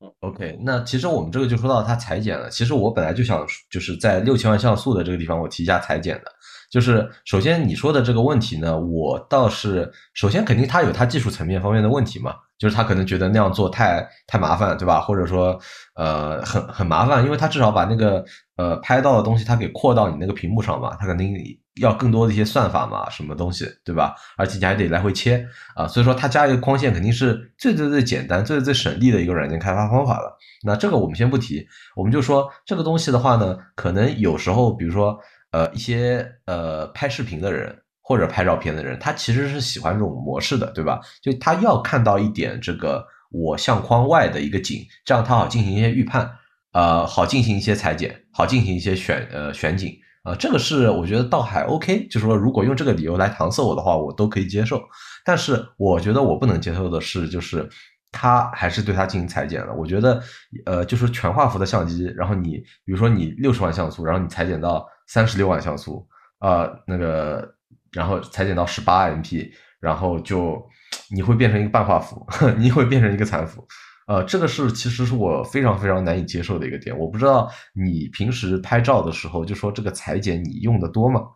[0.00, 2.48] 嗯，OK，那其实我们这个就说到它裁剪了。
[2.50, 6.30] 其实我本来就想就是在六千万像素的这个地方我提一下裁剪的。
[6.70, 15.00] 就是首先你说的这个问题呢，我倒是首先肯定它有它技术层面方面的问题嘛，就是他可能觉得那样做太太麻烦，对吧？
[15.00, 15.58] 或者说
[15.96, 18.24] 呃很很麻烦，因为他至少把那个
[18.56, 21.34] 呃拍到的东西他给扩到你那个屏幕上嘛，他肯定
[21.80, 24.14] 要更多的一些算法嘛，什么东西，对吧？
[24.36, 30.36] 而且你还得来回切啊，所以说他加一个框线肯定是最最最简单、最最省力的一个软件开发方法了。
[30.64, 35.18] 那这个我们先不提，我们就说这个东西的话呢，可能有时候比如说。
[35.50, 41.00] 呃，一些呃拍视频的人或者拍照片的人，他其实是喜欢这种模式的，对吧？
[41.22, 46.30] 就他要看到一点这个我相框外的一个景，这样他好进行一些预判，
[46.72, 49.90] 呃，好进行一些裁剪，好进行一些选呃选景，
[50.28, 54.82] 啊，这个是我觉得倒还 OK，就是说如果用这个理由来搪塞我的话，我都可以接受。
[55.24, 57.68] 但是我觉得我不能接受的是，就是
[58.12, 59.72] 他还是对他进行裁剪了。
[59.74, 60.22] 我觉得
[60.66, 64.86] 呃，就是全画幅的相机，然后你比如说你六十万像素，然后你裁剪到。
[65.10, 66.06] 三十六万像素，
[66.40, 67.54] 呃，那个，
[67.92, 70.62] 然后裁剪到十八 MP，然后就
[71.10, 72.26] 你会变成一个半画幅，
[72.58, 73.66] 你会变成一个残幅，
[74.08, 76.98] 呃，这个是其实是我非常非常难以接受的一个点。
[76.98, 81.28] 我不知道你平时拍照的时候，就说这个裁剪你用的多吗？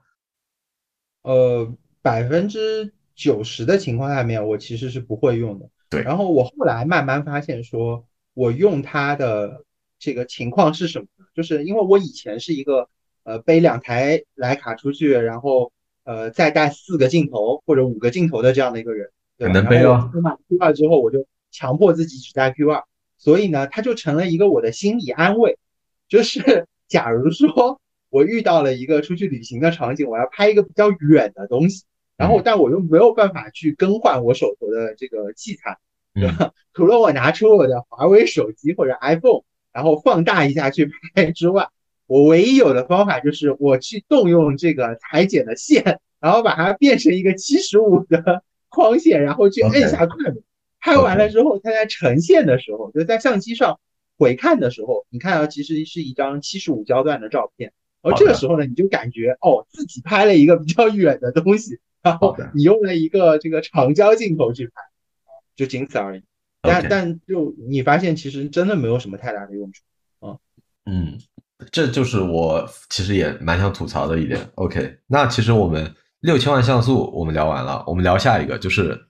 [1.22, 5.68] 呃，百分之九十的情况下面，我其实是不会用的。
[5.90, 6.02] 对。
[6.02, 8.04] 然后我后来慢慢发现，说
[8.34, 9.64] 我用它的
[9.98, 11.06] 这个情况是什么？
[11.34, 12.88] 就是因为我以前是一个。
[13.24, 15.70] 呃，背两台徕卡出去，然后
[16.02, 19.08] 呃再带四个镜头或者五个镜头的这样的一个人，
[19.38, 19.54] 对吧？
[19.54, 20.10] 能背哦。
[20.20, 22.82] 买 Q 二之后，我就强迫自己只带 Q 二，
[23.18, 25.58] 所以呢，它就成了一个我的心理安慰。
[26.08, 31.84] 就是假如说我遇到了一个出去旅行的场景，我要拍一个比较远的东西，
[32.16, 35.78] 然后但我又没有办法去更换我手头的这个器材，
[36.14, 36.52] 对吧？
[36.74, 41.68] 除了我拿出我的华为手机或者 iPhone，然后放大一下去拍之外。
[42.06, 50.42] 我唯一有的方法就是我去动用这个裁剪的线，然后把它变成一个七十五的 框线，然后去摁下快门。
[50.82, 53.80] 拍完了之后，它在呈现的时候，就在相机上
[54.18, 57.72] 回看的时候，你看到其实是一张七十五焦段的照片。
[58.02, 64.72] 而这个时候呢，你就感觉哦，自己拍了一个比较远的东西，然后你用了一个这个长焦镜头去拍，
[65.56, 66.22] 就仅此而已。
[66.60, 69.82] 但但就你发现其实真的没有什么太大的用处
[70.18, 70.36] 啊。
[70.84, 71.18] 嗯。
[71.70, 74.50] 这就是我其实也蛮想吐槽的一点。
[74.56, 79.00] OK，那其实我们六千万像素我们聊完了，我们聊下一个就是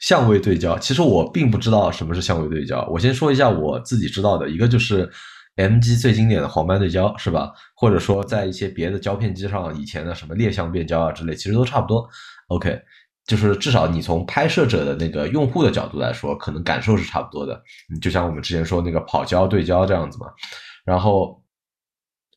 [0.00, 0.76] 相位对焦。
[0.78, 5.08] 其实我并不知道什么是相位对焦，我先说一下我自己知道的一个就是
[5.56, 7.52] MG 最经典的黄斑对焦是吧？
[7.76, 12.08] 或者说在一些别的胶片机上以前的什么裂相变焦啊之类，其实都差不多。
[12.48, 12.80] OK，
[13.26, 17.62] 就是至少你从拍摄者的那个用户的角度来说，可能感受是差不多的。
[18.02, 20.26] 就像我们之前说那个跑焦对焦这样子嘛，
[20.84, 21.40] 然后。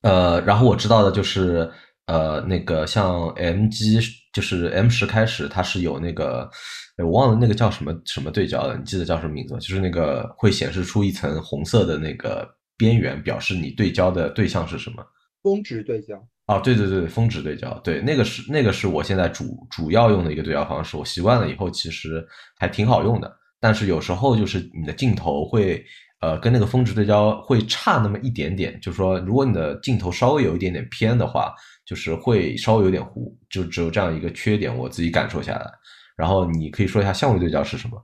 [0.02, 1.72] 呃，然后我知道的就是，
[2.08, 3.98] 呃，那个像 M G，
[4.34, 6.52] 就是 M 十开始，它是有那个，
[6.98, 9.60] 我忘了那个叫什么什么对焦了，你记得叫什么名字吗？
[9.60, 15.04] 就是那个会显示出一层红色的那个边缘，表示你对焦的对象是什么？
[15.42, 16.16] 峰值对焦。
[16.46, 22.24] 哦，对对对，峰值对焦，对，那个是那个是我现在主主要用的一个对焦方式，我习惯了以后其实
[22.60, 23.34] 还挺好用的。
[23.60, 25.84] 但是有时候就是你的镜头会
[26.20, 35.72] 呃跟那个峰值对焦会差那么一点点，就是说如果你的镜头稍微有一点点偏的话，就是会稍微有点糊，就只有这样一个缺点，我自己感受下来。
[36.16, 38.04] 然后你可以说一下相位对焦是什么？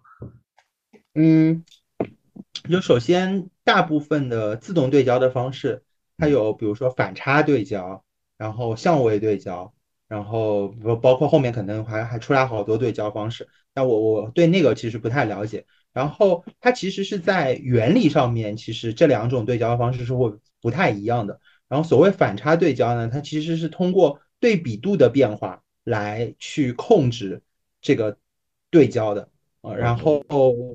[1.15, 1.63] 嗯，
[2.69, 5.83] 就首先大部分的自动对焦的方式，
[6.17, 8.03] 它有比如说反差对焦，
[8.37, 9.73] 然后相位对焦，
[10.07, 13.47] 然后包包括后面可能还还出来好多对焦方式。
[13.73, 15.65] 但我我对那个其实不太了解。
[15.91, 21.39] 然后它其实是在原理上面，其实这两种对焦方式是会不太一样的。
[21.67, 27.41] 然后所谓反差对焦呢，它其实是通过对比度的变化来去控制
[27.81, 28.17] 这个
[28.69, 29.29] 对焦的。
[29.61, 30.23] 啊，然后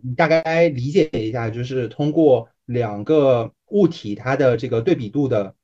[0.02, 5.54] 你大概理解一下，就是通过两个物体它的这个对比度的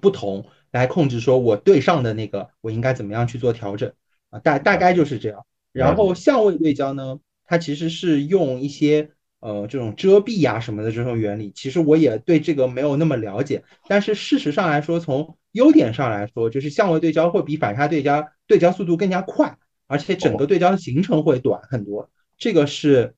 [0.00, 3.92] 不同来控制，说我对上的那个我应该怎么样去做调整
[4.30, 5.44] 啊，大大概就是这样。
[5.72, 9.10] 然后相位对焦呢，它其实是用一些
[9.40, 19.58] 呃这种遮蔽呀什么的这种原理，其实我也对这个没有那么了解，但是事实上来说，从优点上来说，就是相位对焦会比反差对焦对焦速度更加快，
[19.94, 22.10] 而且整个对焦的行程会短很多。
[22.36, 23.14] 这个是，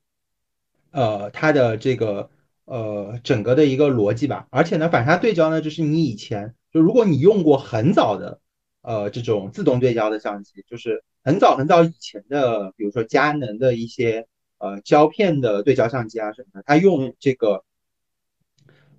[0.91, 2.29] 呃，它的这个
[2.67, 4.47] 呃整个的一个逻辑吧。
[4.51, 8.41] 而且呢，反差对焦呢，就是你以前就如果你用过很早的
[8.83, 14.27] 呃这种自动对焦的相机，就是很早很早以前的，比如说佳能的一些
[14.59, 17.65] 呃胶片的对焦相机啊什么的，它用这个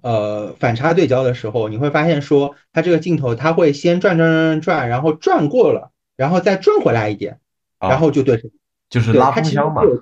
[0.02, 7.40] 呃反差对焦的时候，你会发现说它这个镜头它会先转转转转，然后转过了，然后再转回来一点，
[7.80, 8.42] 然后就对。
[8.90, 10.00] 就是拉风箱嘛，对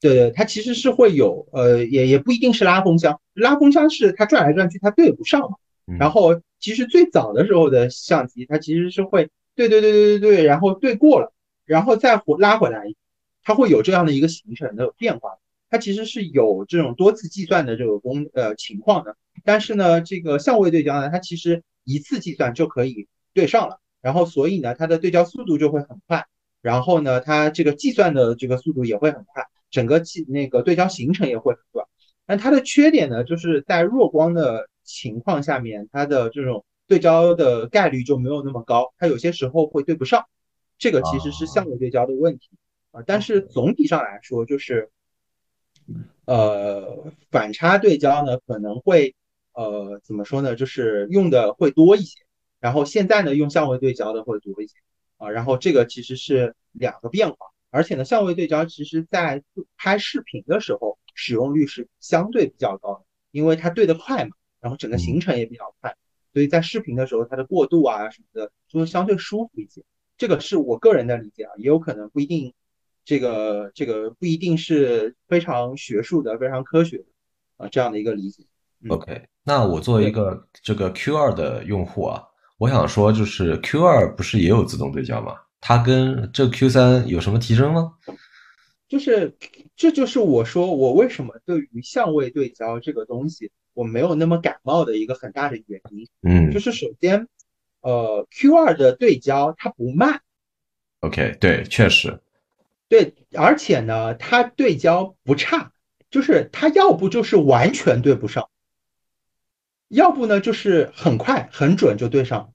[0.00, 5.56] 对，它其实是会有，呃，也也不一定是拉风箱，拉风箱是它转来转去它对不上嘛。
[6.00, 11.32] 然后其实最早的时候的相机，它其实是会对对对对对对，然后对过了，
[11.64, 12.92] 然后再回拉回来，
[13.44, 15.38] 它会有这样的一个形成的变化。
[15.70, 19.16] 它其实是有这种多次计算的这个工呃情况的。
[19.44, 26.26] 但是呢，这个相位对焦呢，它其实一次计算就可以对上了，然后所以呢，它的对焦速度就会很快。
[26.60, 31.86] 然后呢，它这个计算的这个速度也会很快，整个计那个对焦行程也会很短。
[32.26, 40.26] 但它的缺点呢，就是在弱光的情况下面，它的这种对焦的概率就没有那么高，它有些时候会对不上。
[40.78, 42.50] 这个其实是相位对焦的问题
[42.90, 43.02] 啊。
[43.06, 44.90] 但是总体上来说，就是
[46.24, 49.14] 呃反差对焦呢可能会
[49.54, 52.20] 呃怎么说呢，就是用的会多一些。
[52.60, 54.74] 然后现在呢用相位对焦的会多一些。
[55.18, 57.36] 啊，然后这个其实是两个变化，
[57.70, 59.42] 而且呢，相位对焦其实在
[59.76, 65.96] 拍视频的时候使用率是相对比较高的，因为它对的快嘛，然后整个行程也比较快，
[66.32, 69.82] 所以在视频的时候它的过渡啊什么的就会相对舒服一些。
[70.16, 72.54] 这个是我个人的理解啊，也有可能不一定，
[73.04, 77.04] 这个这个不一定是非常学术的、非常科学的
[77.56, 78.44] 啊这样的一个理解。
[78.88, 82.24] OK，那我作为一个这个 Q 二的用户啊。
[82.58, 85.34] 我想说，就是 Q 二不是也有自动对焦吗？
[85.60, 87.92] 它跟这 Q 三有什么提升吗？
[88.88, 89.36] 就是，
[89.76, 96.08] 这就是我说我为什么对于相位对焦这个东西我没有那么感冒的一个很大的原因。
[96.22, 97.28] 嗯，就是首先，
[97.80, 100.22] 呃，Q 二的对焦它不慢。
[101.00, 102.18] OK，对，确实。
[102.88, 105.70] 对，而且呢，它对焦不差，
[106.10, 108.48] 就是它要不就是完全对不上。
[109.88, 112.52] 要不呢，就是很快很准就对上，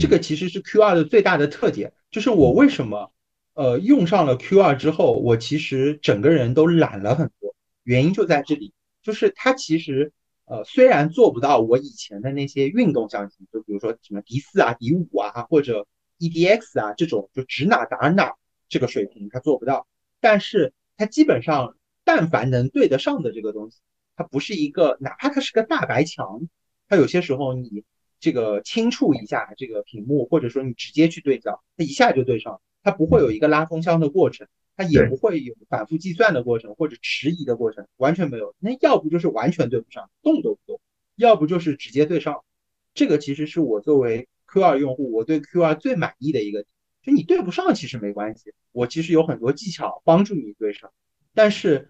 [0.00, 1.92] 这个其实是 Q 二的最大的特点。
[2.10, 3.12] 就是我为什么，
[3.54, 7.54] 呃，用上了 Q 二之后，我其实整个人都懒了很多。
[7.84, 10.12] 原因就在这里，就是它其实，
[10.44, 15.86] 呃，虽然做不到我以前的那些运动相机，就比如说什么 D 四啊、D 五啊，或者
[16.18, 18.34] EDX 啊这种，就指哪打哪
[18.68, 19.86] 这个水平，它做不到。
[20.20, 23.78] 但是它基本上，但凡能对得上的这个东西，
[24.16, 26.48] 它不是一个，哪怕它是个大白墙。
[26.92, 27.84] 它有些时候你
[28.20, 38.54] 这个轻触一下这个屏幕，或者说你直接去对焦，它一下就对上，它不会有一个拉风箱的过程，它也不会有反复计算的过程或者迟疑的过程，完全没有。
[38.58, 40.76] 那要不就是完全对不上，动都不动；
[41.16, 42.44] 要不就是直接对上。
[42.92, 46.66] 这个其实是我作为 Q2 用户，我对 Q2 最满意的一个，
[47.02, 50.92] 就你对不上其实没关系，我其实有很多技巧帮助你对上，
[51.32, 51.88] 但是。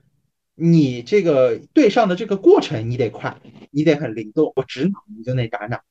[0.65, 3.37] 你这个对上的这个过程，你得快，
[3.73, 4.53] 你得很灵动。
[4.55, 5.83] 我指哪你就得打哪，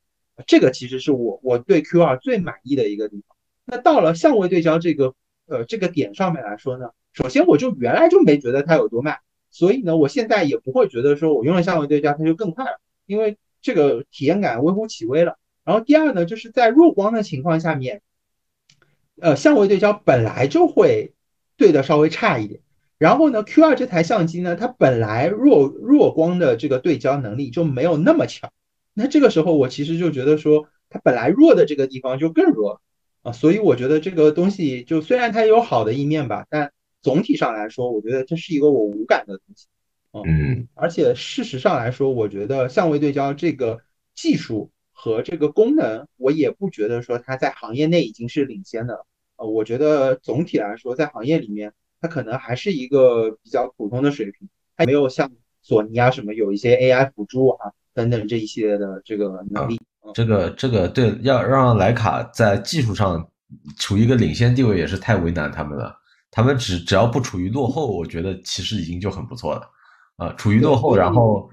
[0.48, 3.36] 这个其实是我我对 Q 二最满意的一个地方。
[3.66, 5.14] 那到了相位对焦这个
[5.46, 9.18] 呃这个点上面来说呢，首先我就原来就没觉得它有多慢，
[9.50, 15.38] 所以呢，我现在也不会觉得说我用了相位对焦它就更快了，因为这个体验感微乎其微了。
[15.66, 18.02] 然后第二呢，就是在弱光的情况下面，
[19.20, 21.12] 呃，相位对焦本来就会
[21.58, 22.62] 对的稍微差一点。
[23.02, 28.52] 然后呢，Q 二这台相机呢，它本来弱弱光的这个对焦能力就没有那么强，
[28.94, 32.80] 那这个时候我其实就觉得说，它本来弱的这个地方就更弱
[33.24, 39.66] 啊，所以我觉得这个东西就虽然它有好的一面吧，但总体上来说，我觉得这是一个我无感的东西。
[40.12, 43.80] 嗯，而且事实上来说，我觉得相位对焦这个
[44.14, 49.08] 技术和这个功能，我也不觉得说它在行业内已经是领先的。
[49.38, 55.32] 呃，我觉得总体来说，在行业里面，它可能还是一个比较普通的水平，它没有像
[55.62, 59.80] 索尼啊什么有一些 AI 辅助啊等等这一系列的这个能力。
[60.16, 63.30] 这个这个对，要让徕卡在技术上
[63.78, 65.96] 处于一个领先地位，也是太为难他们了。
[66.32, 69.70] 他们只只要不处于落后，我觉得其实已经就很不错了。
[70.18, 71.50] 啊，处于落后，然后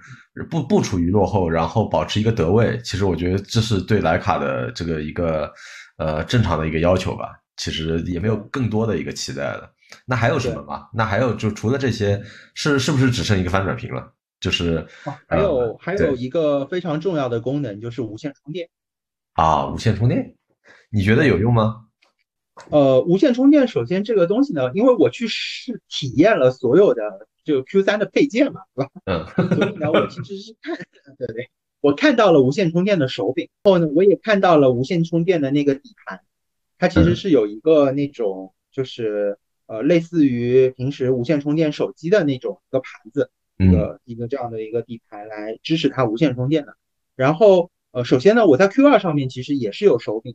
[0.50, 5.52] 不不处于落后，然后保持一个得位，其实我觉得这是对徕卡的这个一个
[5.98, 7.38] 呃正常的一个要求吧。
[7.56, 9.68] 其实也没有更多的一个期待了。
[10.06, 10.88] 那还有什么吗？
[10.92, 12.22] 那还有就除了这些，
[12.54, 14.12] 是是不是只剩一个翻转屏了？
[14.40, 14.86] 就是
[15.26, 18.68] 还有还有一个非常重要的功能，就是无线充电。
[19.32, 20.34] 啊，无线充电，
[20.90, 21.86] 你觉得有用吗？
[22.70, 27.26] 呃，无线充电，首先这个东西呢，因为我去试体验了所有的。
[27.44, 28.90] 就 Q 三的配件嘛，是吧？
[29.06, 29.24] 嗯，
[29.56, 30.76] 所以呢，我其实是看，
[31.16, 31.48] 对不对？
[31.80, 36.20] 我看到了无线充电的手柄，后呢，我也看到了无线充电的那个底盘，
[36.76, 39.38] 它其实是有一个那种，就是
[39.68, 46.74] 呃，类似于平时无线充电手机的那种一个盘子，一个一个这样的一个底盘来支持它无线充电的。
[47.14, 50.34] 然后呃，首先呢，我在 Q 二上面其实也是有手柄，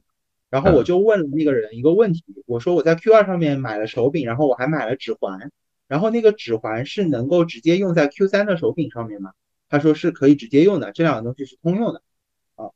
[0.50, 5.52] 然后我就问了那个人一个问题，我说我在 Q 二上面买了手柄，然后我还买了指环。
[5.88, 9.34] 然后那个指环是能够直接用在 Q 三的手柄上面吗？
[9.70, 12.02] 他说是可以直接用的，这两个东西是通用的
[12.56, 12.70] 啊。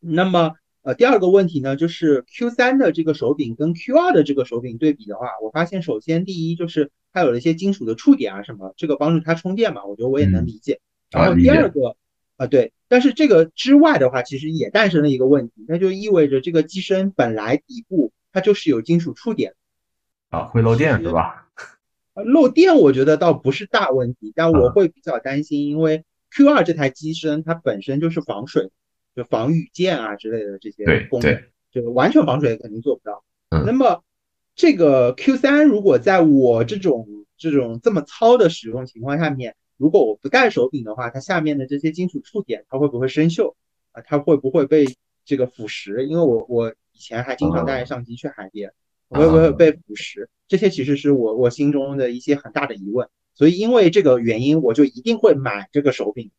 [0.00, 0.54] 那么
[0.86, 10.78] 呃第二个问题呢，就是 Q 三的这个手柄跟 Q 二的这个手柄对比的话，我发现首先第一就是它有了一些金属的触点啊什么，这个帮助它充电嘛，我觉得我也能理解。
[11.10, 11.96] 然后第二个
[12.36, 19.54] 啊对，但是这个之外的话，其实也诞生了一个问题，那就意味着这个机身本来底部它就是有金属触点
[20.30, 21.48] 啊，会漏电是吧？
[22.14, 28.70] 漏电我觉得倒不是大问题，但我会比较担心，因为 Q 二这台机身它本身就是防水，
[29.16, 31.42] 就防雨溅啊之类的这些功能，
[31.72, 33.24] 就完全防水肯定做不到。
[33.64, 34.04] 那么
[34.54, 43.54] 这个 Q 三如果在我这种这种这么糙的使用情况下面，如果我不带手柄的话，它下面的这些金属触点它会不会生锈
[43.92, 44.02] 啊？
[44.06, 44.86] 它会不会被
[45.24, 46.04] 这个腐蚀？
[46.04, 48.70] 因为我我以前还经常带着相机去海边。
[49.08, 50.26] 会不会被腐蚀？
[50.48, 56.32] 这些其实是我我心中的一些很大的疑问，所以因为这个原因，我就一定会买这个手柄？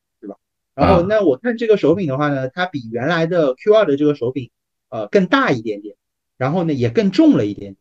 [0.78, 4.52] 然后那我看这个手柄的话呢，它比原来的 Q2 的这个手柄，
[4.90, 5.96] 呃，更大一点点，
[6.38, 7.78] 然后呢也更重了一点点。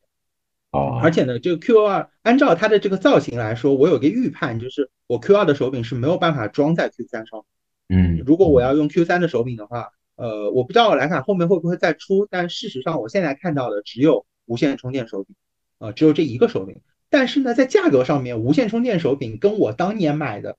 [0.73, 0.99] 哦。
[1.03, 7.45] 而且呢，这个 Q2 按照它的这个造型来说，我有个预判，就是我 Q2 的手柄是没有办法装在 Q3 上。
[7.89, 8.23] 嗯。
[8.27, 14.27] 如果我要用 Q3 的手柄的话，呃，我不知道徕卡后面会不会再出，但事实上我现在看到的只有。
[14.49, 15.35] 无线充电手柄，
[15.81, 16.81] 啊，只有这一个手柄。
[17.11, 20.57] 但是呢，在价格上面，无线充电手柄跟我当年买的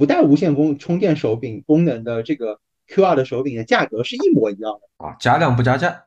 [0.00, 6.06] 不带无线功充电手柄功能的这个 Q2 的手柄的价格是一模一样的啊，加量不加价。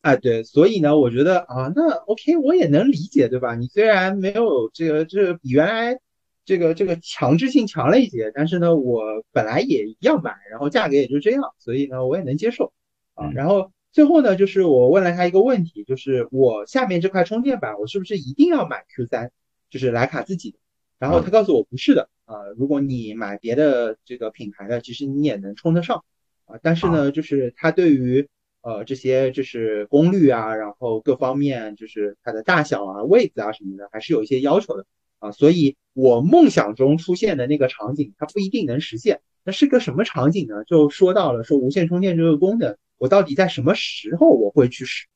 [0.00, 3.54] 哎，对，所以呢，我觉得啊，那 OK，我也能理解，对吧？
[3.54, 6.00] 你虽然没有这个，这比原来
[6.46, 12.72] 这个这个强制性强了一些，但是呢，我本来也一样买，然后价格也就这样，所以呢，我也能接受
[13.14, 13.70] 啊，然后。
[13.92, 19.30] 最后呢，就是我问了他一个问题，就是我下面这块充电板，我是不是一定要买 Q 三，
[19.70, 20.58] 就是徕卡自己的？
[20.98, 26.04] 然后他告诉我不是的，啊，如果你买别的这个品牌的，其实你也能充得上，
[26.46, 28.28] 啊，但是呢，就是它对于
[28.62, 34.86] 呃这些就是功率啊，然后各方面就是它的大小啊、位置啊什么的，还是有一些要求的，
[35.18, 39.20] 啊，所以我梦想中出现的那个场景，它不一定能实现。
[39.44, 40.64] 那是个什么场景呢？
[40.64, 42.76] 就说到了说无线充电这个功能。
[42.98, 45.06] 我到底在什么时候我会去使？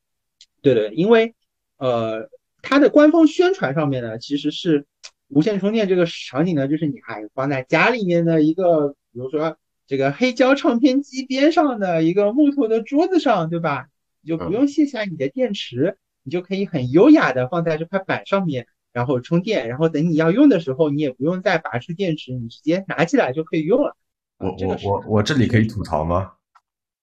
[0.62, 1.34] 对对，因为
[1.78, 2.28] 呃，
[2.62, 4.86] 它的官方宣传上面呢，其实是
[5.30, 9.56] 无线充电这个场景呢，就是你还放在家里面的一个，比如说
[9.86, 13.86] 这个黑胶唱片机边上的一个木头的桌子上，对吧？
[14.22, 23.96] 你就不用卸下你的电池，你就可以很优雅的放在这块板上面，然后充电，然后等你要用的时候，你也不用再拔出电池，你直接拿起来就可以用了。
[24.38, 26.32] 我我我我这里可以吐槽吗？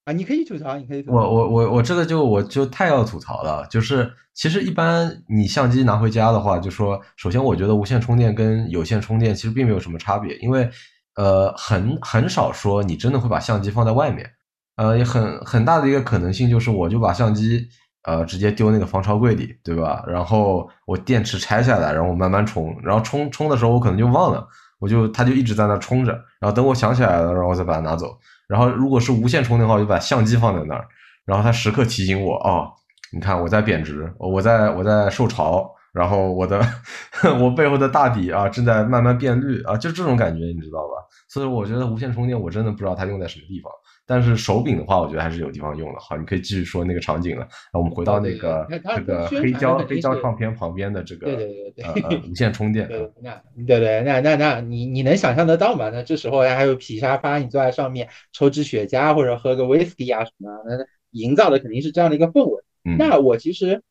[0.08, 1.04] 啊，你可以吐槽，你可以。
[1.06, 10.70] 我我我我这个就我就太要吐槽了，就是其实一般你相机拿回家的话，就说首先我觉得无线充电跟有线充电其实并没有什么差别，因为
[11.18, 14.32] 呃很很少说你真的会把相机放在外面，
[14.78, 17.68] 呃也很很大的一个可能性就是我就把相机
[18.04, 20.02] 呃，直接丢那个防潮柜里，对吧？
[20.08, 24.48] 然后我电池拆下来，然后我慢慢充，然后充充的时候我可能就忘了，
[24.80, 28.18] 我就它就一直在那充着，然后等我想起来了，然后我再把它拿走。
[28.48, 30.88] 然后如果是无线充电的话，我就把相机放在那儿，
[31.26, 32.68] 然后它时刻提醒我，啊，
[33.12, 35.74] 你看我在贬值，我在我在受潮。
[35.94, 36.62] 然后我的
[37.42, 41.02] 我背后的大底啊正在慢慢变绿啊，就这种感觉，你知道吧？
[41.28, 43.72] 所以我觉得无线充电我真的不知道它用在什么地方。
[44.08, 46.00] 但是手柄的话，我觉得还是有地方用的。
[46.00, 47.48] 好，你可以继续说那个场景了。
[47.74, 52.88] 那我们回到那个这个黑胶黑胶唱片旁边的这个对对对对无线充电。
[52.90, 55.90] 对，那对对，那那那你你能想象得到吗？
[55.92, 60.78] 那这时候还有皮沙发，你坐在上面抽支雪茄或者喝个威士忌啊什么，那
[61.12, 62.64] 营造的肯定是这样的一个氛围。
[62.98, 63.84] 那我其实。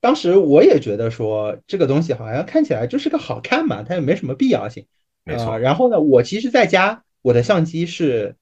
[0.00, 4.84] 当时我也觉得说这个东西好像看起来就是个好看嘛，它也没什么必要性。
[5.22, 5.56] 没错。
[5.60, 8.34] 然后呢，我其实在家我的相机是，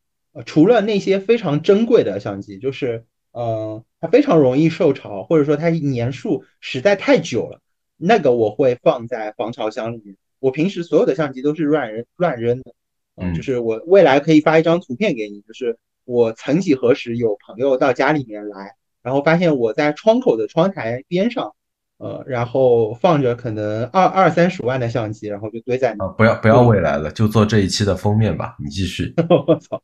[0.47, 7.61] 除了那些非常珍贵的相机，就是呃它非常容易受潮，或者说它年数实在太久了，
[7.97, 10.17] 那个我会放在防潮箱里面。
[10.39, 12.73] 我平时所有的相机都是乱扔乱扔的，
[13.17, 18.77] 嗯，就是我未来可以发一张图片给你，就是我曾几何时有朋友到家里面来。
[19.03, 21.55] 然后发现我在窗口的窗台边上，
[22.01, 26.09] 呃，然后放着可能二二三十万的相机，然后就堆在那。
[26.09, 28.57] 不要不要未来了，就做这一期的封面吧。
[28.59, 29.13] 你继续。
[29.47, 29.83] 我操，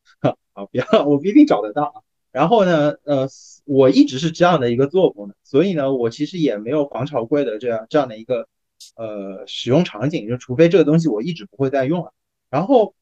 [0.55, 2.05] 好不要，我不一定找得到。
[2.33, 3.29] 然后呢，呃，
[3.67, 8.49] 我一直是这样的一个作风的，所以呢，我其实也没有防潮柜的这样这样的一个
[8.97, 12.13] 呃使用场景，就除非这个东西我一直不会再用了。
[12.51, 12.95] 然后。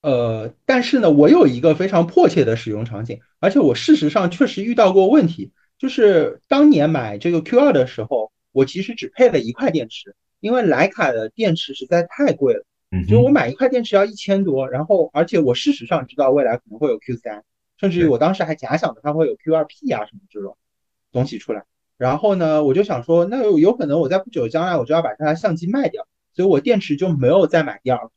[0.00, 12.64] 呃，但是呢，我有一个非常迫切的使用场景，而且我事实上确实遇到过问题，就是当年买这个 Q 二的时候，我其实只配了一块电池，因为徕卡的电池实在太贵了，
[13.08, 17.44] 就我买一块电池要一千多，然后而且我事实上知道未来可能会有 Q 三，
[17.76, 20.56] 甚至于我当时还假想着它会有 Q 二 P 啊什么这种
[21.12, 21.64] 东西出来，
[21.98, 28.10] 然后呢，我就想说，那有可能我在不久将来我就要把它的相机卖掉，所以我电池就没有再买第二块。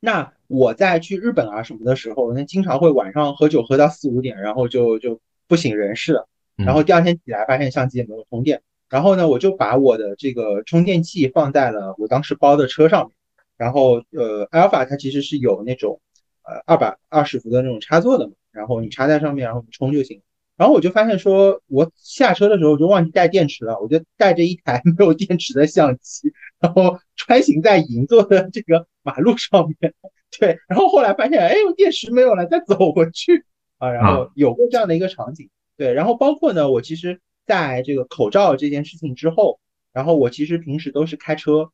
[0.00, 6.28] 那我在去日本啊什么的时候，那经常会晚上喝酒喝到四五点，然后就就不省人事了。
[6.56, 13.12] 然后第二天起来发现相机也没有充电，然后呢，我就把我的这个充电器放在了我当时包的车上面。
[13.56, 16.00] 然后呃，Alpha 它其实是有那种
[16.42, 20.20] 呃二百二十伏的那种插座的嘛，然后你插在上面，然后你充就行。
[20.56, 29.94] 然后我就发现说，我下车的时候就忘记带电池了，我就带着一台 没有电池的相机，然后穿行在银座的这个马路上面。
[30.38, 33.44] 对，然后后来发现，哎，我电池没有了，再走回去
[33.78, 33.90] 啊。
[33.90, 35.48] 然后有过这样的一个场景。
[35.76, 39.58] 对，然后包括呢，我其实在这个口罩这件事情之后，
[39.92, 41.70] 然后我其实平时都是开车，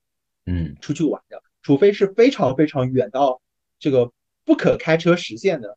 [0.47, 3.41] 嗯，出去玩的，除非是非常非常远到
[3.79, 4.13] 这个
[4.45, 5.77] 不可开车实现的。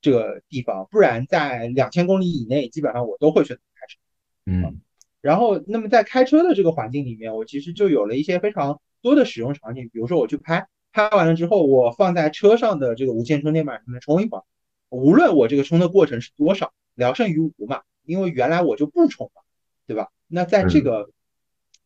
[0.00, 3.98] 这个地方，不然在两千公里以内，基本上我都会选择开车。
[4.46, 4.80] 嗯，
[5.20, 9.90] 然后，那么在开车的这个环境里面，我其实就有了一些非常多的使用场景。
[9.92, 14.44] 比如说，我去拍拍完了之后，我放在车上的这个无线充电板上面充一会儿，
[14.88, 17.82] 无论我这个充的过程是多少，聊胜于无嘛。
[18.04, 19.42] 因为原来我就不充嘛，
[19.86, 20.08] 对吧？
[20.26, 21.10] 那在这个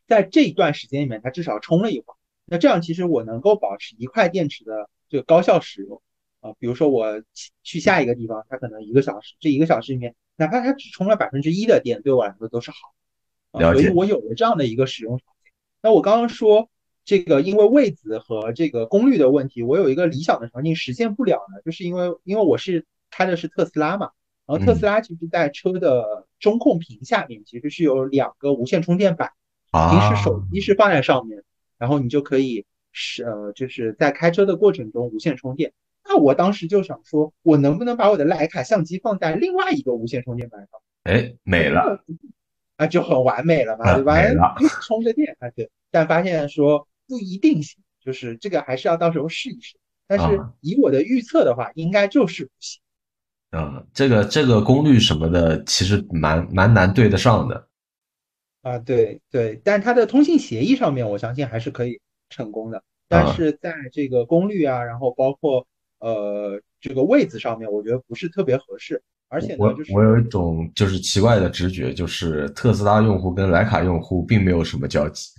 [0.07, 2.16] 在这一段时间里面，它至少充了一会儿。
[2.44, 6.00] 那这样其实我能够保持一块电池的这个高效使用。
[6.40, 7.22] 啊，比如说我
[7.62, 12.78] 去下一个地方，它可能一个小时，这一个小时里面，哪怕它只充了百分之一的电，对我来说都是好。
[13.53, 13.82] 了解。
[13.82, 15.53] 所以我有了这样的一个使用场景。
[15.80, 16.68] 那我刚刚说
[17.05, 24.10] 这个，因为位子和这个功率的问题，我有一个理想的场景实现不了呢，就是因为因为我是开的是特斯拉嘛，
[24.46, 29.30] 然后特斯拉其实在车的中控屏下面其实是有两个无线充电板，
[29.70, 31.44] 平时手机是放在上面，
[31.78, 35.72] 然后你就可以是呃就是在开车的过程中无线充电。
[36.04, 40.80] 那我当时就想说，我能不能把我的徕卡相机放在另外一个无线充电板上？
[41.04, 42.04] 哎，没了，
[42.76, 44.56] 啊，就很完美了嘛，对吧？
[44.82, 45.70] 充着电啊，对。
[45.92, 49.76] 但发现说不一定行，就是这个还是要到时候试一试。
[50.08, 52.82] 但是以我的预测的话，应该就是不行。
[53.53, 57.68] 嗯，这个这个功率什么的，其实蛮蛮难对得上的。
[58.62, 62.82] 啊，对对，但它的通信协议上面，我相信还是可以成功的。
[63.09, 65.66] 但是在这个功率啊，然后包括。
[66.05, 75.30] 呃，这个位置上面我觉得不是特别合适，而且呢就是我有一种就是奇怪的直觉，就是特斯拉用户跟徕卡用户并没有什么交集，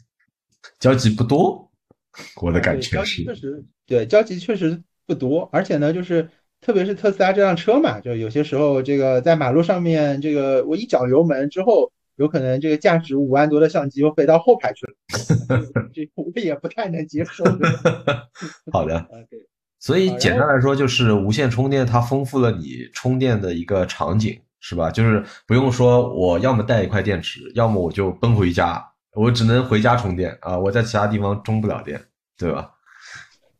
[0.80, 1.70] 交集不多，
[2.42, 3.26] 我的感觉是。
[3.26, 6.30] 确实，对，交集确实不多，而且呢，就是
[6.64, 14.94] 特别是特斯拉这辆车嘛，就有些时候这个在马路上面，这个我一脚油门之后，有可能这个价值五万多的相机又飞到后排去了，
[15.94, 17.44] 这我也不太能接受。
[18.72, 19.06] 好的。
[19.80, 24.90] 所以简单来说，就是无线充电它丰富了你充电的一个场景，是吧？
[24.90, 28.82] 就是不用说我要么带一块电池，要么我就奔回家，
[29.14, 32.02] 我只能回家充电啊，我在其他地方充不了电，
[32.38, 32.72] 对吧？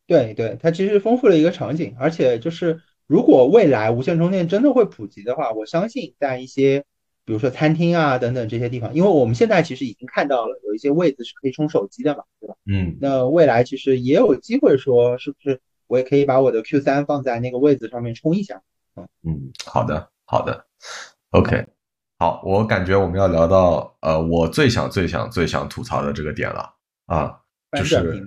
[0.06, 6.84] 对对，它其实丰富了一个场景，而且就是如果未来无线充电真的会普及的话，我相信在一些
[7.24, 12.54] 比如说餐厅啊等等这些地方，因为我们现在其实已经看到了有一些位子是可以充手机的嘛，对吧？
[12.66, 18.62] 嗯，那未来其实也有机会说，是不是我也可以把我的 Q 三放在那个位子上面充一下？
[18.96, 19.08] 嗯。
[19.22, 20.64] 嗯，好的好的
[21.30, 21.66] ，OK，
[22.18, 26.74] 好，我感觉我们要聊到呃，我最想最想最想吐槽的这个点了。
[27.06, 27.38] 啊，
[27.76, 28.24] 就是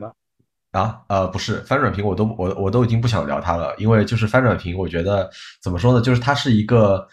[0.72, 5.30] 啊呃不是翻转屏，我都我我都已经不想聊它了，因为就是翻转屏，我觉得
[5.62, 7.08] 怎么说呢，就是它是一个。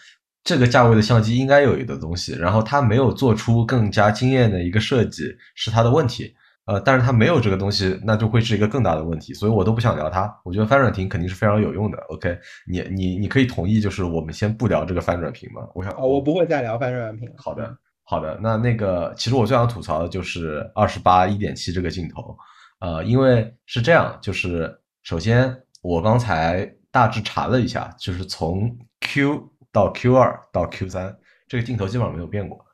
[0.47, 5.23] 这个价位的相机应该有的东西，然后它没有做出更加惊艳的一个设计，
[5.55, 6.31] 是它的问题。
[6.65, 9.33] 呃，但是它没有这个东西，那就会是一个更大的问题。
[9.33, 10.31] 所以我都不想聊它。
[10.43, 11.97] 我觉得翻转屏肯定是非常有用的。
[12.09, 12.37] OK，
[12.69, 15.63] 你你你可以同意，就是我们先不聊这个翻转屏吗？
[15.73, 17.27] 我想，哦，我不会再聊翻转屏。
[17.37, 18.37] 好的，好的。
[18.39, 22.37] 那那个，其实我最想吐槽的就是二十八一点七这个镜头。
[22.79, 29.51] 呃，因为是这样，就是首先我刚才大致查了一下，就是从 Q。
[29.75, 31.13] 到 Q 二到 Q 三，
[31.49, 32.65] 这个镜头基本上没有变过，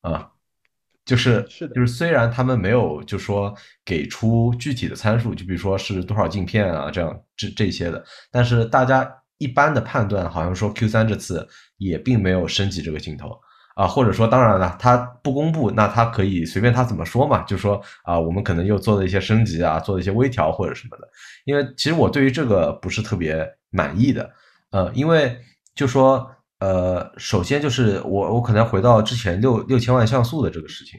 [0.00, 0.30] 啊，
[1.04, 3.54] 就是是的，就是虽然他们没有就说
[3.84, 11.46] 给出具体的参数，就比如说是多少镜片啊这样这这些的，但是大家一般的判断好像说 Q 三这次
[11.76, 13.38] 也并没有升级这个镜头
[13.76, 21.08] 啊，或者说当然了，他不公布，那他可以随便他怎么说嘛，就说啊我们可能又做了一些升级啊，做了一些微调或者什么的，
[21.44, 24.28] 因为其实我对于这个不是特别满意的，
[24.72, 25.38] 呃，因为
[25.76, 26.28] 就说。
[26.58, 30.98] 呃，首先就是我我可能回到之前六六千万像素的这个事情，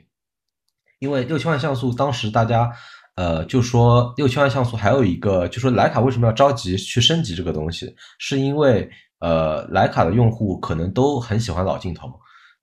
[1.00, 2.72] 因为六千万像素当时大家
[3.16, 8.88] 呃就说六千万像素还有一个就说徕卡为什么要着急去升级这个东西，是因为
[9.20, 12.08] 呃徕卡的用户可能都很喜欢老镜头，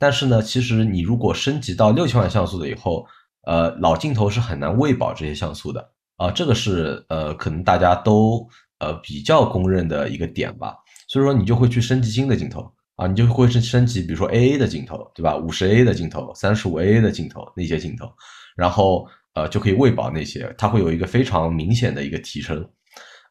[0.05, 3.07] 但是呢，其实你如果升级到六千万像素的以后，
[3.46, 5.80] 呃老镜头是很难喂饱这些像素的
[6.18, 8.46] 啊，这个是呃可能大家都
[8.80, 10.76] 呃比较公认的一个点吧，
[11.09, 12.70] 所以说你就会去升级新的镜头。
[12.96, 15.36] 啊，你就会是升级，比如说 A A 的镜头，对吧？
[15.36, 18.12] 五十 A 的镜头，三十五 A A 的镜头，那些镜头，
[18.55, 22.62] 然后呃就可以喂饱那些，它会有一个非常明显的一个提升，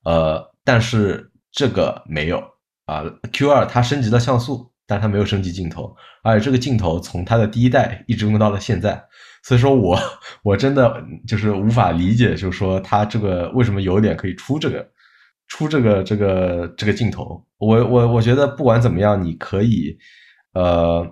[0.05, 2.43] 呃，但是这个没有
[2.88, 9.04] 啊，Q 二它升级了像素，但它没有升级镜头，而且这个镜头从它的第一代一直用到了现在，
[9.44, 10.00] 所以说我
[10.44, 14.88] 我真的就是无法理解，就是说它这个为什么有点可以出这个。
[15.50, 19.96] 出这个这个这个镜头，我我我觉得不管怎么样，你可以，
[20.54, 21.06] 呃，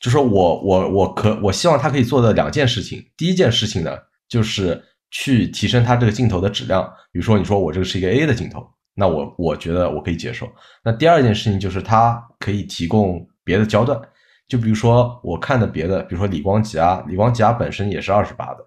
[0.00, 3.02] 就说我我我可我希望它可以做的两件事情。
[3.16, 3.96] 第一件事情呢，
[4.28, 6.84] 就是去提升它这个镜头的质量。
[7.10, 8.64] 比如说，你说我这个是一个 A 的镜头，
[8.98, 10.50] 那我我觉得我可以接受。
[10.82, 13.98] 那第二件事情就是它可以提供别的焦段，
[14.48, 18.58] 就比如说我看的别的，比如说李光吉啊，李光吉啊本身也是二十八的，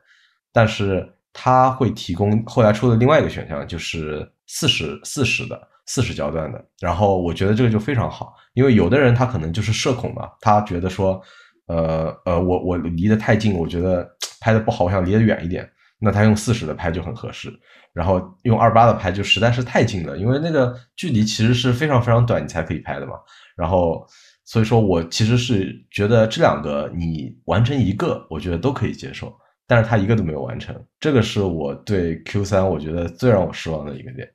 [0.54, 4.28] 但是它会提供后来出的另外一个选项，就是。
[4.54, 11.22] 四十四十的四十焦段的，然后我觉得这个就非常好，因为有的人他可能就是社恐嘛，他觉得说，
[11.68, 14.06] 呃呃，我我离得太近，我觉得
[14.42, 15.64] 拍的不好，我想离得远一点，
[16.02, 17.54] 那他用四十的拍就很合适，
[17.94, 23.14] 然后用二八的拍就实在是太近了，因为那个距离其实是非常非常短，你才可以拍的嘛。
[23.56, 24.04] 然后
[24.46, 29.32] 所以说我其实是觉得这两个你完成一个，我觉得都可以接受，
[29.68, 34.28] 但是他一个都没有完成，这个是我对 Q 三我觉得最让我失望的一个点。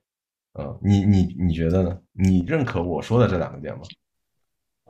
[0.59, 1.99] 嗯，你你你觉得呢？
[2.13, 3.81] 你认可我说的这两个点吗？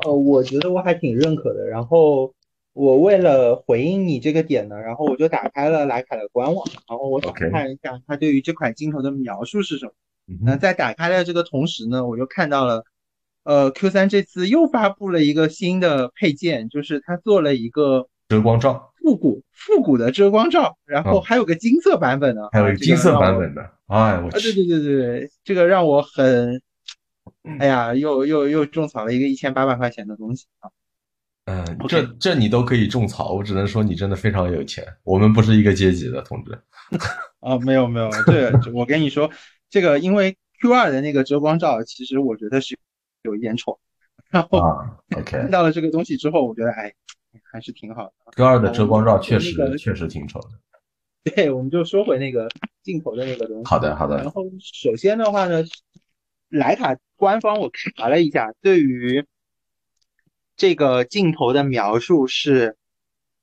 [0.05, 1.67] 呃，我觉得我还挺认可的。
[1.67, 2.33] 然后
[2.77, 9.93] 我为了回应你这个点呢，然后我就打开了徕卡的官网，然后我想看一下它对于这款镜头的描述是什么。
[10.43, 12.85] 那在打开的这个同时呢，我就看到了，
[13.45, 18.93] 呃，Q 三这次又发布了一个新的配件，就是它做了一个遮光罩。
[18.97, 26.61] 复古复古的遮光罩，然后还有个金色版本的，还有金色版本的，哎，我去，对对对对，这个让我很，
[27.59, 30.69] 哎呀，又又又种草了一个一千八百块钱的东西啊，
[31.47, 36.57] 嗯，这这你都可以种草，我只能说你真的非常有钱，我们不是一个阶级的同志，
[37.41, 39.31] 啊，没有没有，这我跟你说，
[39.71, 42.79] 这个因为 Q 二的那个遮光罩，其实我觉得是
[43.23, 43.81] 有一点丑，
[44.31, 46.93] 然后啊 OK 看到了这个东西之后，我觉得哎。
[47.53, 48.13] 还是挺好的。
[48.35, 50.49] Q 二的遮光罩确实确实挺丑的。
[51.23, 52.49] 对，我们就说回那个
[52.83, 53.65] 镜头的那个东西。
[53.67, 54.17] 好的，好的。
[54.17, 55.63] 然后首先的话呢，
[56.49, 59.23] 莱卡官方我查了一下，对于
[60.57, 62.77] 这个镜头的描述是，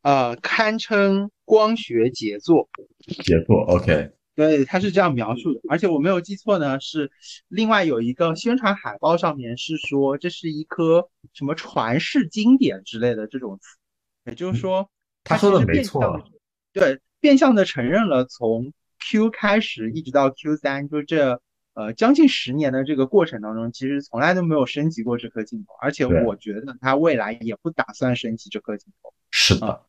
[0.02, 2.70] 呃，堪称光学杰作。
[3.08, 4.12] 杰作，OK。
[4.36, 7.12] 对，他是这样描述的，而且我没有记错呢，是
[7.50, 13.78] 另外有一个宣传海报上面是说这是一颗什么传世经典之类的这种词，
[14.26, 14.90] 也就是说，
[15.24, 16.26] 他说的没错，
[16.72, 21.40] 对，变相的承认了从 Q 开始一直到 Q 三，就这
[21.74, 29.14] 呃将近十年的这个过程当中，其实从来都没有升级过这颗镜头，而且我觉得它未来也不打算升级这颗镜头。
[29.32, 29.86] 是的，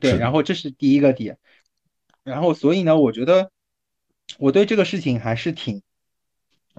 [0.00, 1.38] 对，然后这是第一个点。
[2.24, 3.52] 然后，所以呢，我觉得
[4.38, 5.82] 我对这个事情还是挺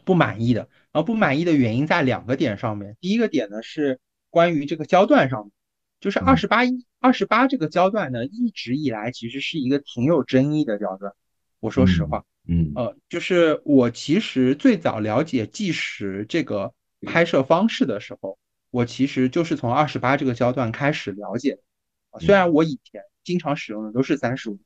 [0.03, 0.67] 不满意的。
[0.91, 2.97] 然后不满意的原因在两个点上面。
[2.99, 3.99] 第一个点呢是
[4.29, 5.51] 关于这个焦段上面，
[5.99, 11.13] 就是二十八一二十八这个焦段呢，一直以来其实是一个挺有争议的焦段。
[11.59, 16.73] 我说实话，嗯，呃，就是我其实最早了解计时这个
[17.05, 18.37] 拍摄方式的时候，
[18.71, 22.19] 我其实就是从二十八这个焦段开始了解的。
[22.19, 24.59] 虽然我以前经常使用的都是三十五。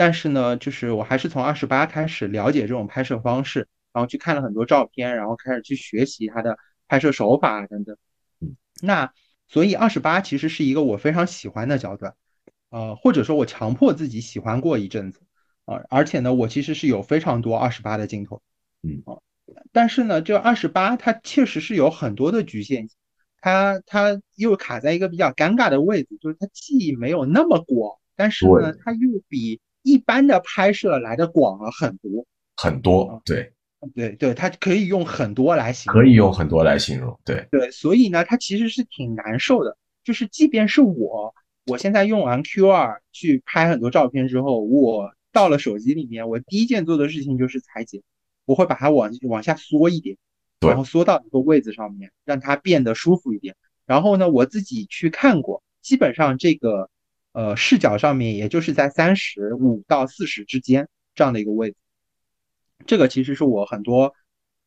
[0.00, 6.56] 但是呢，就是我还是从二十八开始了解这种拍摄方式，然后去看了很多照片，然后开始去学习它的
[6.86, 7.96] 拍摄手法等等。
[8.80, 9.12] 那
[9.48, 12.14] 所以二十八其实是一个我非常喜欢的焦段，
[12.70, 15.18] 呃，或者说我强迫自己喜欢过一阵子
[15.68, 15.82] 啊。
[15.88, 18.40] 而且呢，我其实是有非常多二十八的镜头，
[18.82, 19.18] 嗯啊。
[19.72, 22.96] 但是呢，这二十八它确实是有很多的局限性，
[23.40, 33.52] 它它又卡在一个比较尴尬的位置，就是它既没有那么广，但是呢，它又比一般的拍摄来的广了很多，很多，对，
[33.94, 39.76] 对对，它可以用很多来形容，可以用很多来形容，对对，所以呢，它其实是挺难受的。
[40.04, 41.34] 就是即便是我，
[41.66, 48.02] 我现在用完 Q 二去拍很多照片之后，我到了手机里面，我第一件做的事情就是裁剪，
[48.44, 50.16] 我会把它往往下缩一点，
[50.58, 53.54] 然后缩到一个位置上面，让它变得舒服一点。
[53.86, 56.90] 然后呢，我自己去看过，基本上这个。
[57.32, 61.76] 呃，视角上面也就是在三十五到四十之间这样的一个位置，
[62.84, 64.12] 这个其实是我很多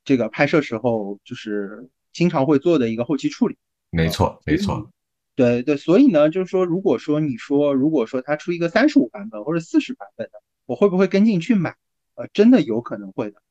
[0.05, 3.57] 这个拍摄时候就是经常会做的一个后期处理。
[3.89, 4.89] 没错，没错。
[5.35, 11.75] 对对，所以呢，就是说，如果说你说，如果说它出一个三十五版本或者四十版本的，我会不会跟进去买？
[12.15, 13.41] 呃，真的有可能会的。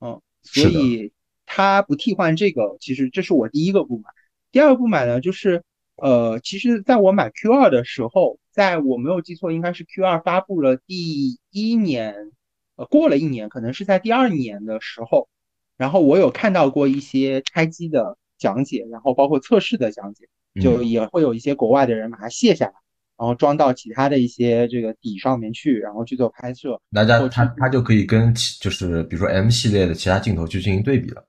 [0.00, 1.12] 嗯，所以
[1.46, 4.10] 它不替换这个，其实这是我第一个不买。
[4.52, 5.62] 第二个不买呢，就是。
[6.00, 12.30] 呃，其实在我买 Q 二的时候，在我没有记错，应该是 Q 二发布了第一年，
[12.76, 15.28] 呃，过了一年，可能是在第二年的时候，
[15.76, 20.28] 然后我有看到过一些拆机的讲解，然后包括测试的讲解，
[20.62, 22.74] 就也会有一些国外的人把它卸下来，
[23.18, 26.80] 然后装到其他的一些这个底上面去，然后去做拍摄。
[26.88, 31.24] 那家他他就可以跟其就是比如说 M 系列的其他镜头去进行对比了。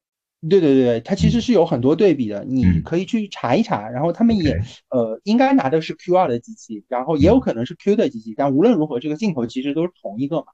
[0.48, 3.90] 对对对，它其实是有很多对比的，你可以去查一查。
[3.90, 4.58] 然后他们也
[4.90, 10.46] 呃，应该拿的是 Q 二的机器，然后也有可能是 Q 的机器，但无论如何，这个镜头其实都是同一个嘛。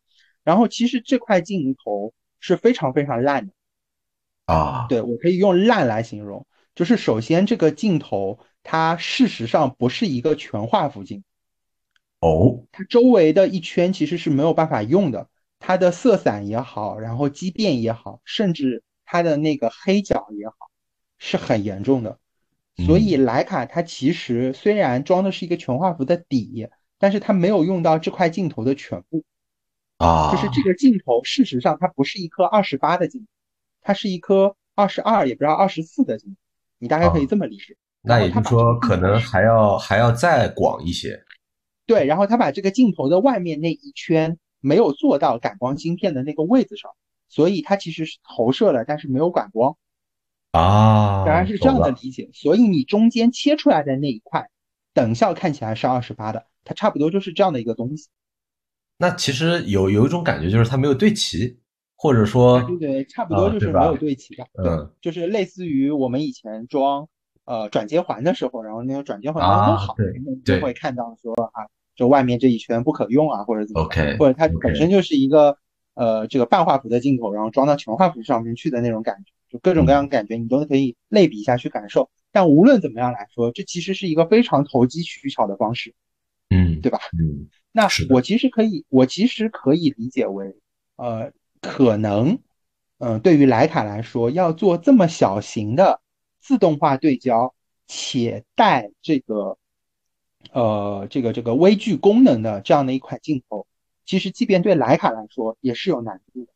[0.43, 3.53] 然后其实这块镜头是非常非常烂的
[4.45, 6.47] 啊，对我可以用烂来形容。
[6.73, 11.23] 就是首先这个镜头它事实上不是一个全画幅镜，
[12.19, 18.83] 哦，它周围的一圈其实是没有办法用的，它的色散也好，然后畸变也好，甚至。
[19.07, 20.55] 它的那个黑角也好，
[21.19, 22.17] 是很严重的，
[22.87, 29.23] 所以徕卡它其实虽然装的是一个全画幅的底，但是它没有用到这块镜头的全部
[29.97, 33.27] 啊，就是这个镜头事实上它不是一颗二十八的镜头，
[33.81, 36.37] 它是一颗二十二也不知道二十四的镜头，
[36.79, 37.77] 你大概可以这么理解。
[38.05, 41.23] 那也就是说，可能还要还要再广一些。
[41.85, 46.91] 对，然后他把这个镜头的外面那一圈没有做到感光芯片的那个位置上。
[47.27, 49.75] 所以它其实是投射了，但是没有感光
[50.51, 52.29] 啊，当然是这样的理解。
[52.33, 54.47] 所以你中间切出来的那一块，
[54.93, 58.07] 等效看起来是二十八的，它差不多就是这样的一个东西。
[58.97, 61.57] 那其实有有一种感觉，就是它没有对齐，
[61.97, 64.45] 或者说对对，差不多就是没有对齐的。
[64.63, 67.09] 嗯，就是类似于我们以前装
[67.45, 69.95] 呃转接环的时候，然后那个转接环没弄好，
[70.43, 71.65] 就会看到说啊，
[71.95, 73.81] 就外面这一圈不可用啊，或者怎么
[74.17, 75.57] 或者它本身就是一个。
[75.97, 82.09] 呃，这个半画幅的镜头，然后装到全画幅上面去的那种感觉，就各种各样的感觉，你都可以类比一下去感受。
[82.33, 85.95] 但无论怎么样来说，这其实是一个非常投机取巧的方式，
[86.49, 86.99] 嗯，对吧？
[87.17, 90.57] 嗯，那我其实可以，我其实可以理解为，
[90.97, 91.31] 呃，
[91.61, 92.39] 可能，
[92.97, 96.01] 嗯，对于徕卡来说，要做这么小型的
[96.45, 97.55] 自动化对焦，
[97.87, 99.57] 且带这个，
[100.51, 103.65] 呃，这个这个微距功能的这样的一款镜头。
[104.05, 106.51] 其实，即便对徕卡来说，也是有难度的。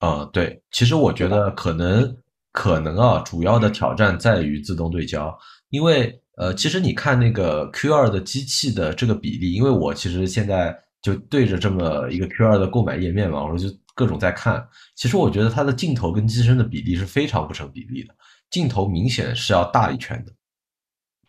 [0.00, 2.16] 呃，对，其实我觉得可能
[2.50, 5.38] 可能啊，主要的挑战在于自动对焦，
[5.70, 14.66] 因为呃，其实你看那个 Q 二的机器的这个比例，因为我其实现在就对着这么一个 Q 二的购买页面嘛，我就各种在看。
[14.96, 18.12] 其实我觉得它的镜头跟机身的比例是非常不成比例的，
[18.54, 20.32] 镜头明显是要大一圈的，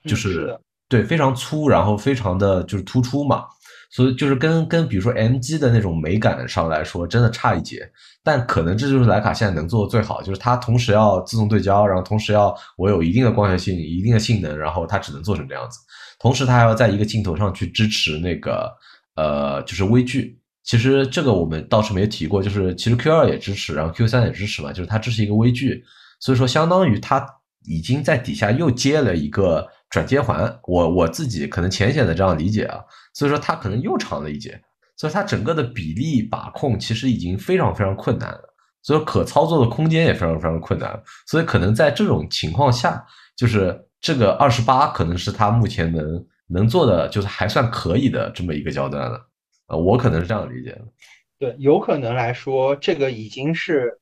[0.07, 0.55] 就是
[0.87, 3.45] 对非常粗，然后非常的就是突出嘛。
[3.89, 7.89] 所以就是跟跟比如说 M G 的那种美感上来说，真的差一截。
[8.23, 15.79] 但可能这就是徕卡现在能做的最好，就是它同时要自动对焦，然后同时要我有一定的光学性、一定的性能，然后它只能做成这样子。
[16.19, 18.71] 同时它还要在一个镜头上去支持那个
[19.15, 20.37] 呃，就是微距。
[20.63, 25.83] 其实这个我们倒是没提过，就是其实 Q 二也支持，然后 Q 三也支持嘛，就是它支持一个微距。
[26.25, 27.23] 所以说相当于它
[27.67, 30.59] 已经在底下又接了一个转接环。
[30.63, 32.79] 我我自己可能浅显的这样理解啊。
[33.13, 34.59] 所以说它可能又长了一截，
[34.97, 38.41] 所以它整个的比例把控其实已经非常非常困难了，
[38.81, 43.05] 所以可操作的空间也非常非常困难，所以可能在这种情况下，
[43.37, 49.17] 就是这个二十八可能是他目前能能做的就是还算可以的这么一个焦段了，
[49.67, 50.81] 啊，我可能是这样理解的。
[51.37, 53.99] 对，有可能来说这个已经是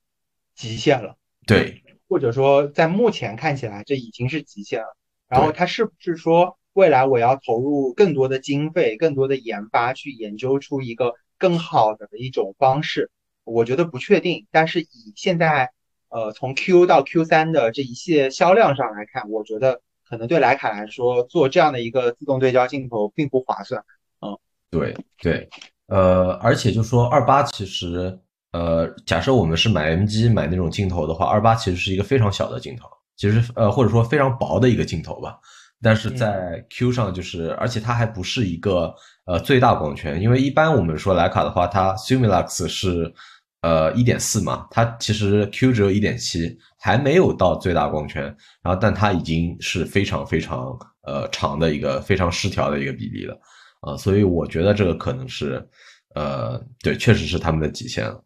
[0.56, 4.96] 极限了，对，或者说在目前看起来这已经是极限了，
[5.28, 6.58] 然后它是不是说？
[6.74, 13.12] 未来我要投入更多的经费、更多的研发，去研究出一个更好的一种方式。
[13.44, 15.70] 我觉得不确定，但是以现在，
[16.10, 23.84] 呃，从 Q 到 Q 三的这一系列销量上来看，我觉得可能对徕卡来说，做这样的一个自动对焦镜头并不划算。
[24.22, 24.36] 嗯，
[24.72, 25.48] 对对，
[25.86, 28.18] 呃，而且就说二八其实，
[28.54, 32.88] 呃，假设我们是买 M 机买那种镜头的话，二八其实是一个非常小的镜头，
[33.18, 35.38] 其实呃或者说非常薄的一个镜头吧。
[35.82, 38.96] 但是在 Q 上就是，而且它还不是一个
[39.26, 43.14] 呃最大光圈，因为一般我们说徕卡的话，它 Summilux 是
[43.62, 48.24] 呃一点四嘛，它其实 Q 只有一点七，还没有到最大光圈，
[48.62, 53.38] 然后但它已经是非常非常呃长的一个非常失调的一个比例了
[53.82, 55.68] 啊，所以我觉得这个可能是
[56.16, 58.24] 呃对，确实是他们的极限了。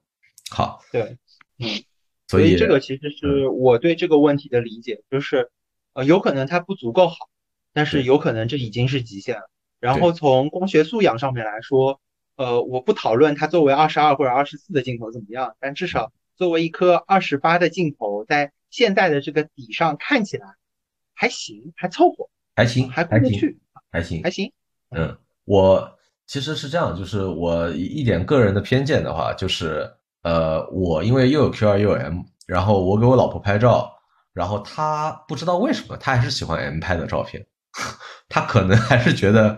[0.51, 1.17] 好，对，
[1.59, 1.67] 嗯，
[2.27, 5.49] 所以这个其实是我对这个问题的理解，就是
[5.93, 7.15] 呃有可能它不足够好。
[7.73, 9.51] 但是有可能这已经是极限了。
[9.79, 12.01] 然后从光学素养上面来说，
[12.35, 20.47] 呃，我不讨论它作为二十二或者二十四的镜头怎么样，但至少作为一颗二十八的镜头，在现在的这个底上看起来
[21.13, 23.59] 还行，还凑合，还行，还过得去，
[23.91, 24.51] 还行，还行。
[24.89, 29.87] 嗯，我其实是这样，就是我一点个人的偏见的话，就是
[30.23, 33.91] 呃，我因为又有 Q 二又有 M，然后我给我老婆拍照，
[34.33, 37.45] 然后她不知道为什么，她还是喜欢 M 拍的照片。
[38.29, 39.57] 她可能还是觉得，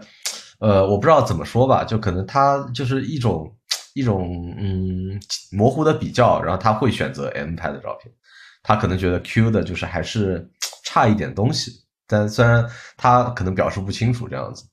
[0.59, 3.55] 呃，我不知道怎么说吧，就可能她就是一种
[3.93, 5.19] 一种嗯
[5.51, 8.13] 模糊的比较，然后她会选择 M 拍的照片，
[8.61, 10.47] 她可能觉得 Q 的就是还是
[10.83, 11.71] 差一点东西，
[12.07, 12.63] 但虽然
[12.97, 14.65] 她可能表示不清楚这样子，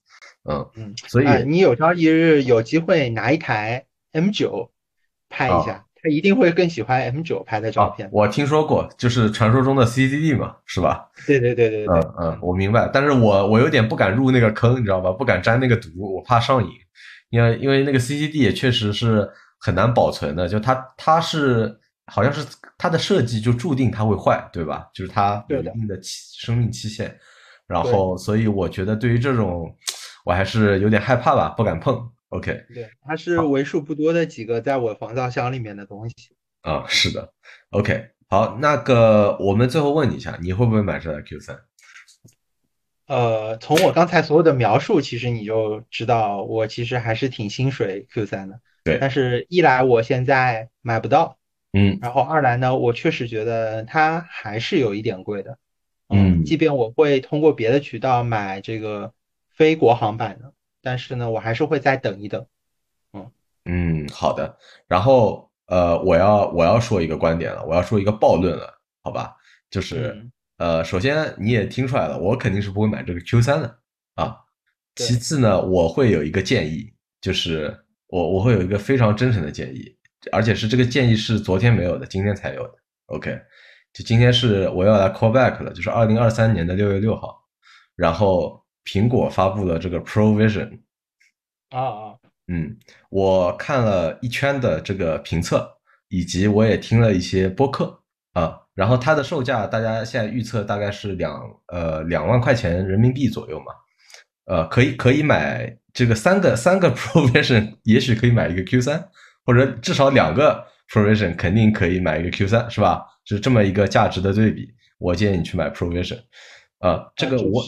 [0.49, 4.69] 嗯嗯，所以你有朝一日有机会拿一台 M 九
[5.29, 5.83] 拍一下。
[5.99, 8.07] 他一定会更喜欢 M 九拍的照片。
[8.11, 11.09] 我听说过，就是传说中的 CCD 嘛，是吧？
[11.25, 11.95] 对对对对对。
[11.95, 12.87] 嗯嗯，我明白。
[12.93, 15.11] 但是我我有点不敢入那个坑，你知道吧？
[15.11, 16.69] 不敢沾那个毒，我怕上瘾。
[17.31, 19.27] 因为因为那个 CCD 也确实是
[19.59, 21.75] 很难保存的，就它它是
[22.05, 22.45] 好像是
[22.77, 24.87] 它的设计就注定它会坏，对吧？
[24.93, 27.17] 就是它有一定的期生命期限。
[27.67, 29.75] 然后，所以我觉得对于这种，
[30.23, 32.07] 我还是有点害怕吧，不敢碰。
[32.29, 36.15] OK，对，它是为数不多的几个在我防盗箱里面的东西。
[36.61, 37.31] 啊，是的
[37.69, 41.57] ，OK，好，那个我们最后问你一下，你会不会买这台 Q 三？
[43.07, 48.59] 呃，从我刚才所有的描述，其实你就知道我其实还是挺心水 Q 三的。
[48.83, 51.37] 对，但是一来我现在买不到，
[51.71, 55.57] 嗯，然后二来呢，我确实觉得它还是有一点贵的，
[56.09, 59.13] 嗯，即便我会通过别的渠道买这个
[59.55, 60.51] 非国行版的。
[60.87, 62.45] 但是呢，我还是会再等一等。
[63.11, 63.31] 嗯
[63.65, 64.57] 嗯，好的。
[64.87, 68.73] 然后呃，我要我要说一个观点了，我要说一个暴论了，
[69.03, 69.35] 好吧？
[69.69, 70.25] 就是
[70.59, 73.79] 呃，首先你也听出来了，我肯定是不会买这个 Q 三的
[74.15, 74.37] 啊。
[74.95, 77.77] 其次呢，我会有一个建议，就是
[78.07, 79.93] 我我会有一个非常真诚的建议，
[80.31, 82.73] 而且是这个建议是昨天没有的，今天才有的。
[83.07, 83.37] OK，
[83.91, 87.43] 就今天是我要来 call back 了，就是二零二三年的六月六号，
[87.97, 88.63] 然后。
[88.87, 90.79] 苹果发布的这个 Pro Vision，
[91.71, 92.15] 啊啊，
[92.47, 92.77] 嗯，
[93.09, 95.69] 我看了一圈的这个评测，
[96.07, 103.73] 以及我也听了一些播客啊，然后它的售价大家现在预测大概是两呃两万块钱人民币左右嘛，
[104.45, 109.09] 呃，可以可以买这个三个三个 Pro Vision，也许可以买一个 Q 三，
[109.43, 113.03] 或者至少两个 Pro Vision 肯定可以买一个 Q 三，是吧？
[113.25, 116.21] 是这么一个价值的对比，我建议你去买 Pro Vision，
[116.79, 117.61] 啊，这个我。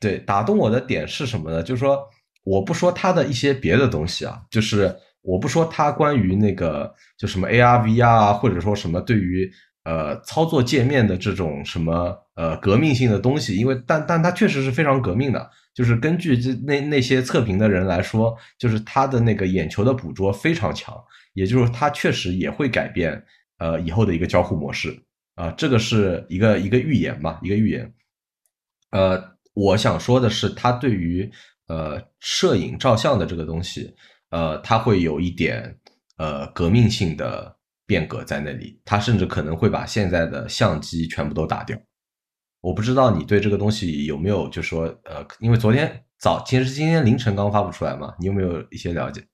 [0.00, 1.62] 对，打动我的点是什么呢？
[1.62, 2.02] 就是说，
[2.42, 9.52] 我不说它的一些别的东西啊，就是我不说它关于那个就什么 AR、VR 啊，或者说什么对于
[9.84, 20.96] 呃操作界面的这种什么呃革命性的东西，因为但但它确实是非常革命的，就是根据这那那些测评的人来说，就是它的那个眼球的捕捉非常强，
[21.34, 23.22] 也就是它确实也会改变
[23.58, 24.98] 呃以后的一个交互模式
[25.34, 27.92] 啊，这个是一个一个预言嘛，一个预言。
[28.92, 29.22] 呃，
[29.54, 31.30] 我想说的是，他对于。
[31.66, 33.94] 呃，摄影照相的这个东西，
[34.30, 35.78] 呃，他会有一点
[36.16, 41.78] 呃革命性的变革在那里，他甚至可能会把现在的相机全部都打掉。
[42.60, 49.24] 我不知道你对这个东西有没有，就说呃，因为昨天早，其实今天凌晨刚发布出来嘛，你有没有一些了解？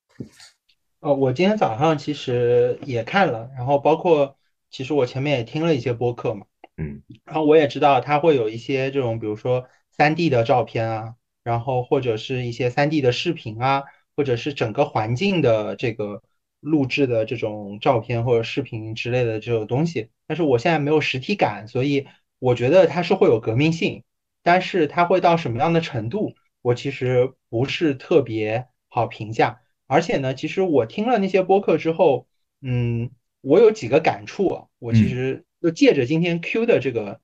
[1.00, 4.36] 哦，我今天早上其实也看了，然后包括
[4.70, 6.44] 其实我前面也听了一些播客嘛，
[6.76, 11.14] 嗯，然后我也知道它会有一些这种，比如说三 D 的照片啊。
[11.42, 13.84] 然后或者是一些三 D 的视频啊，
[14.16, 16.20] 或者是整个环境的这个
[16.58, 22.08] 录制的这种照片或者视频之类的这种东西，但是我现在没有实体感，所以
[22.40, 24.02] 我觉得它是会有革命性，
[24.42, 29.60] 但是它会到什么样的程度，我其实不是特别好评价。
[29.86, 32.26] 而且呢，其实我听了那些播客之后，
[32.60, 37.20] 嗯，我有几个感触，我其实就借着今天 Q 的这个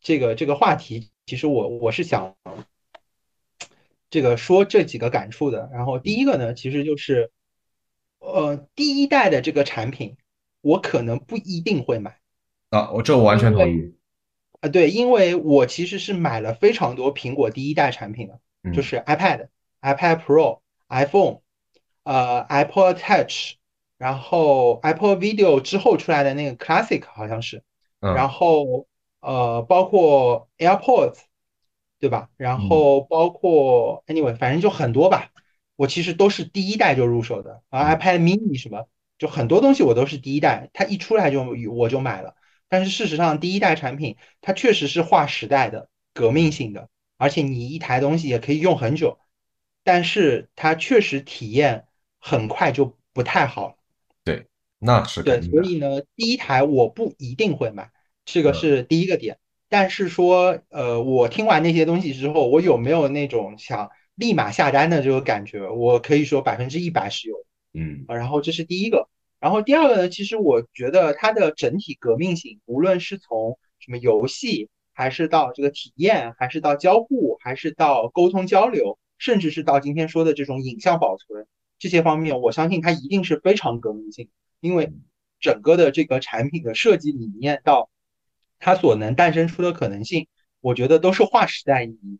[0.00, 2.34] 这个这个话题，其实我我是想。
[4.12, 7.30] 这个说这几个感触的，然后第一个呢，其实就是，
[8.18, 10.16] 呃，第一代的这个产品，
[10.62, 12.18] 我可能不一定会买
[12.70, 13.94] 啊，我这我完全同意。
[14.60, 18.40] 啊，对，因为我其实是买了非常多苹果第一代产品的，
[18.72, 19.46] 就是 iPad、
[19.80, 20.58] iPad Pro、
[20.88, 21.38] iPhone，
[22.02, 23.52] 呃，Apple Touch，
[23.96, 27.62] 然后 Apple Video 之后出来的那个 Classic 好像是，
[28.00, 28.88] 然后
[29.20, 31.18] 呃，包括 AirPods。
[32.00, 32.30] 对吧？
[32.38, 35.32] 然后包括 anyway，反正就很多吧。
[35.76, 42.36] 我其实都是第一代就入手的，啊，iPad mini 什么，就很多东西我都是第一代，它一出来就我就买了。
[42.70, 49.18] 但是事实上，第一代产品它确实是划时代的、革命性的，而且你一台东西也可以用很久。
[49.84, 51.86] 但是它确实体验
[52.18, 53.74] 很快就不太好了。
[54.24, 54.46] 对，
[54.78, 57.90] 那是对，所以呢，第一台我不一定会买，
[58.32, 59.38] 这个是第一个点。
[59.72, 65.70] 但是说，呃，我听完那些东西之后，我有没有那种想立马下单的这个感觉？
[65.70, 67.36] 我可以说百分之一百是有，
[67.72, 69.08] 嗯，然后这是第一个，
[69.38, 70.08] 然后第二个呢？
[70.08, 81.46] 其实我觉得它的整体革命性，无论是从什么游戏，还是到这个体验，还是到交互，还是到沟通交流，甚至是到今天说的这种影像保存
[81.78, 84.92] 这些方面，我相信它一定是非常革命性，因为
[85.38, 87.88] 整个的这个产品的设计理念到。
[88.60, 90.28] 它所能诞生出的可能性，
[90.60, 92.18] 我觉得都是划时代意义。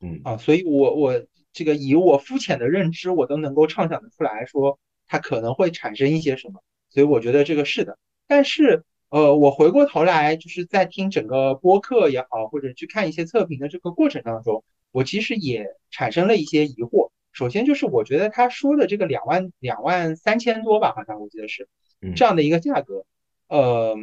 [0.00, 6.60] 嗯啊，所以我我这个以我肤浅的认知，我都能够畅想得出来说它可能会产生一些什么。
[6.88, 7.98] 所以我觉得这个是的。
[8.26, 17.10] 但是呃，我回过头来就是在听整个播客也好，或者去看一些测评的这个过程当中，我其实也产生了一些疑惑。
[17.32, 21.68] 首先就是我觉得他说的这个两万两万三千多吧，好像我记得是
[22.16, 23.04] 这样的一个价格，
[23.48, 23.94] 呃。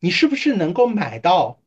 [0.00, 1.58] 你是不是能够买到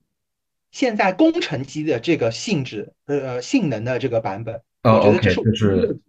[0.72, 4.62] 现在工程机的这个性质呃性能的这个版本？
[4.84, 6.00] 啊，OK，就是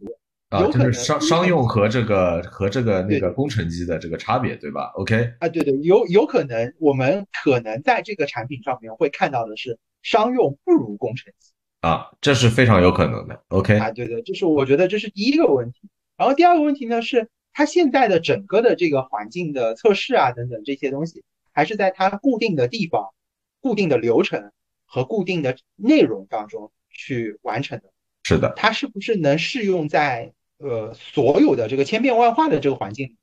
[0.48, 13.42] 啊，就是商商用和这个和这个那个工程机的这个差别，对吧？OK，啊，对对，有有可能我们可能在这个产品上面会看到的是商用不如工程机啊，这是非常有可能的。
[13.48, 15.88] OK，啊，对对，就是我觉得这是第一个问题。
[16.16, 21.24] 然后第二个问题呢，是它现在的整个的这个环境的测试啊等等这些东西。
[21.52, 23.12] 还是在它固定的地方、
[23.60, 24.50] 固定的流程
[24.84, 27.92] 和固定的内容当中去完成的。
[28.24, 33.16] 是的，它是不是能适用在呃所有的这个千变万化的这个环境？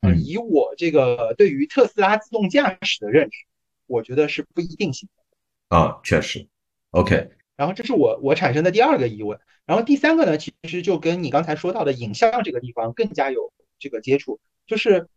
[0.00, 3.46] 嗯，以我这个对于特斯拉自动驾驶的认识，
[3.86, 5.76] 我觉得是不一定行的。
[5.76, 6.46] 啊，确实。
[6.90, 7.30] OK。
[7.56, 9.38] 然后这是我我产生的第二个疑问。
[9.66, 15.08] 然后第三个呢，其实就跟你刚才说到的影像这个地方更加有这个接触，就是。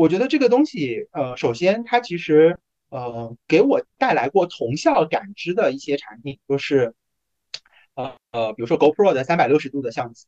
[0.00, 6.94] 我觉得这个东西，呃，首先它其实，呃，给我带来过同效感知的一些产品，就是，
[7.96, 10.24] 呃呃，比如说 GoPro 的三百六十度的相机，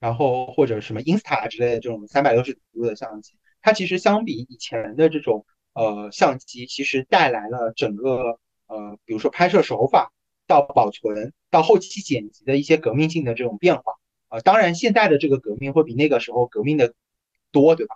[0.00, 10.10] 然后或者什么 Insta 之类的这种三百六十度的相机，它其实相比以前的这种呃相机，其实带来了整个呃，比如说拍摄手法
[10.48, 13.92] 到保存到后期剪辑的一些革命性的这种变化
[14.30, 14.40] 呃。
[14.40, 16.92] 当然，现在的这个革命会比那个时候革命的
[17.52, 17.94] 多，对吧？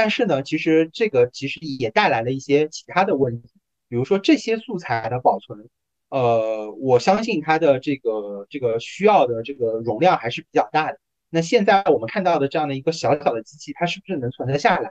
[0.00, 3.50] 但是呢，其实这个其实也带来了一些其他的问题，
[3.86, 5.68] 比如说这些素材的保存，
[6.08, 10.98] 呃，我相信它的这个这个需要的这个容量还是比较大的。
[11.28, 14.90] 那现在我们看到的这样的一个小小的机器，它是不是能存得下来？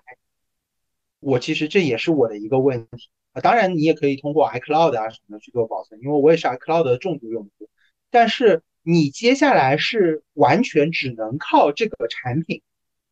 [1.19, 3.41] 我其实这也是我的一个问题啊。
[3.41, 7.67] 当然，你也可以通过 iCloud 啊什么的去做保存，因为我也是 iCloud 的重度用户。
[8.11, 12.61] 但是你接下来是完全只能靠这个产品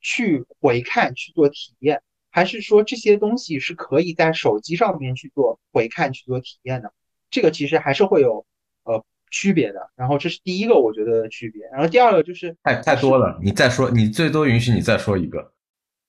[0.08, 2.01] 去回看去做体验，
[2.32, 6.93] 还是说这些东西是可以在手机上面去做回看去做体验的？
[7.30, 8.45] 这个其实还是会有
[8.86, 9.89] 呃区别的。
[9.97, 11.66] 然后这是第一个我觉得的区别。
[11.74, 15.51] 然后第二个就是太太多了，你再说，你最多允许你再说一个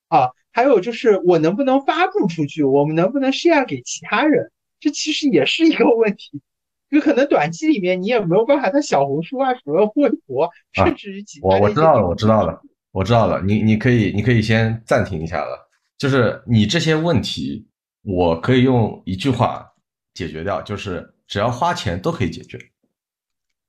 [0.07, 0.30] 啊。
[0.53, 2.62] 还有就是我能不能发布出去？
[2.62, 4.53] 我们能不能 share 给其他人？
[4.78, 6.40] 这其实也是一个问题。
[6.90, 12.62] 有可能短期里面你也没有办法在小红书啊、什么微博，甚至于其他我我知道了，我知道了，
[12.93, 13.41] 我知道了。
[13.43, 15.68] 你你可以你可以先暂停一下了。
[15.99, 17.68] 就是你这些问题，
[18.03, 19.66] 我可以用一句话
[20.14, 22.59] 解决掉，就是只要花钱都可以解决。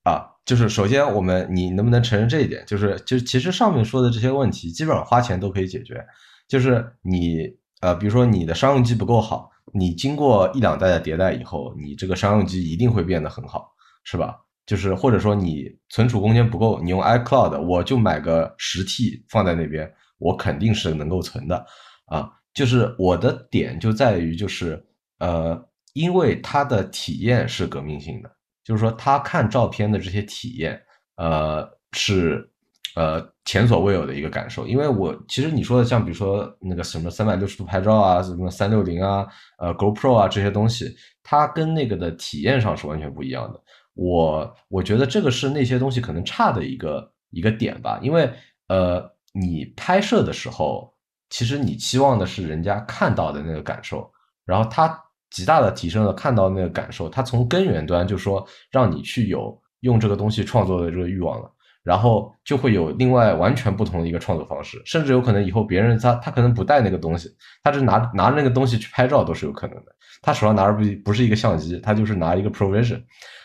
[0.03, 2.63] 啊，就是首先我们你能不能承认这一点？
[2.65, 6.05] 就是就其实上面说的这些问题，基本上花钱都可以解决。
[6.47, 7.47] 就是你
[7.81, 13.71] 呃，比如说你的商用机不够好，你经过一两代的迭代以后，你这个商用机一定会变得很好，
[14.03, 14.39] 是吧？
[14.69, 21.65] 就是或者说你存储空间不够，你用 iCloud，我就买个十 T 放在那边，我肯定是能够存的
[22.05, 22.29] 啊。
[22.53, 24.79] 就是我的点就在于，就是
[25.17, 25.59] 呃，
[25.93, 28.31] 因为它的体验是革命性的，
[28.63, 30.79] 就是说他看照片的这些体验，
[31.15, 32.47] 呃，是。
[32.95, 39.25] 呃，前所未有的一个感受，因为我其实你说的像比如说那个什么三百六十度拍照啊，什么三六零啊，
[39.59, 40.93] 呃，GoPro 啊这些东西，
[41.23, 43.61] 它跟那个的体验上是完全不一样的。
[43.99, 48.31] 我我觉得这个是那些东西可能差的一个一个点吧，因为
[48.69, 50.93] 呃，你拍摄的时候，
[51.29, 54.09] 其实你期望的是人家看到的那个感受，
[54.45, 54.97] 然后它
[55.29, 61.51] 极大的提升了看到那个感受，它从根源端就说让你去有用这个东西创作的这个欲望了。
[61.81, 67.29] 然后就会有另外完全不同的一个创作方式，甚至有可能以后别人他他可能不带那个东西，
[67.63, 69.95] 他是拿拿着那个东西去拍照都是有可能的。
[70.21, 73.01] 他手上拿着不不是一个相机，他就是拿一个 Provision。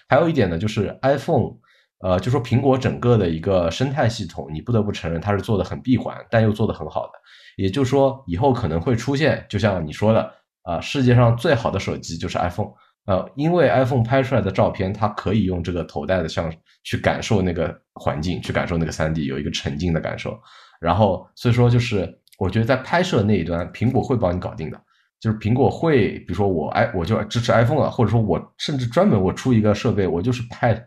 [0.09, 1.53] 还有一点呢，就是 iPhone，
[1.99, 7.13] 呃，就说苹果整个的一个生态系统，你不得不承认它是做的很闭环，但又做的很好的。
[7.57, 10.33] 也就是说，以后可能会出现，就像你说的，
[10.63, 12.73] 啊，世界上最好的手机就是 iPhone。
[13.07, 16.51] 呃，因为 iPhone 拍出来的照片，它可以用这个头戴的像
[16.85, 20.41] 去感受那个环境，去感受那个三 D，有一个沉浸的感受。
[20.81, 24.81] 然后，所以说就是我觉得在拍摄那一端，苹果会帮你搞定的。
[25.25, 30.79] 就是苹果会，比如说我 i 我就支持 iPhone 了，或者说我甚至专门我出一个设备，我就是拍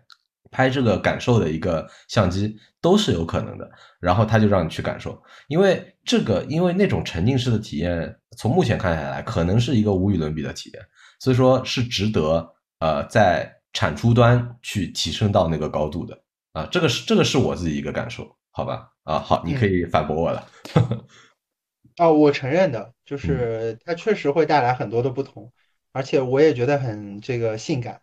[0.51, 3.67] 拍这个感受的一个相机，都是有可能的。
[3.99, 10.83] 然后他就让你去感受，因为这个，因为那种沉浸式的体验，从目前看下来，可能是一个无与伦比的体验。
[11.19, 16.15] 所以说，是值得呃在产出端去提升到那个高度的
[16.53, 18.87] 啊，这个是这个是我自己一个感受，好吧？
[19.03, 20.45] 啊，好，你可以反驳我了。
[21.97, 25.51] 哦，我承认的，就是它确实会带来很多的不同，
[25.91, 28.01] 而且我也觉得很这个性感，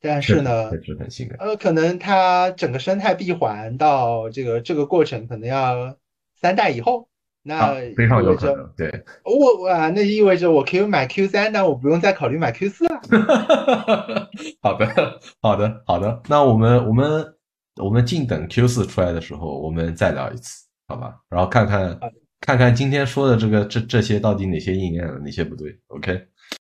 [0.00, 1.38] 但是呢，确实很性感。
[1.38, 5.96] 呃，可能它整个生态闭环到这个这个过程，可能要
[6.34, 7.08] 三代以后。
[7.46, 13.00] 那非常有可能，对，我我啊，那意味着我可以买 Q 三，但我不用再考虑买 Q 四了。
[14.62, 16.22] 好的，好的，好的。
[16.26, 17.34] 那我们我们
[17.76, 21.20] 我们静等 Q 四出来的时候，我们再聊一次，好吧？
[21.28, 22.00] 然后看看
[22.44, 26.26] 看看今天说的这个这这些到底哪些应验了，哪些不对？OK。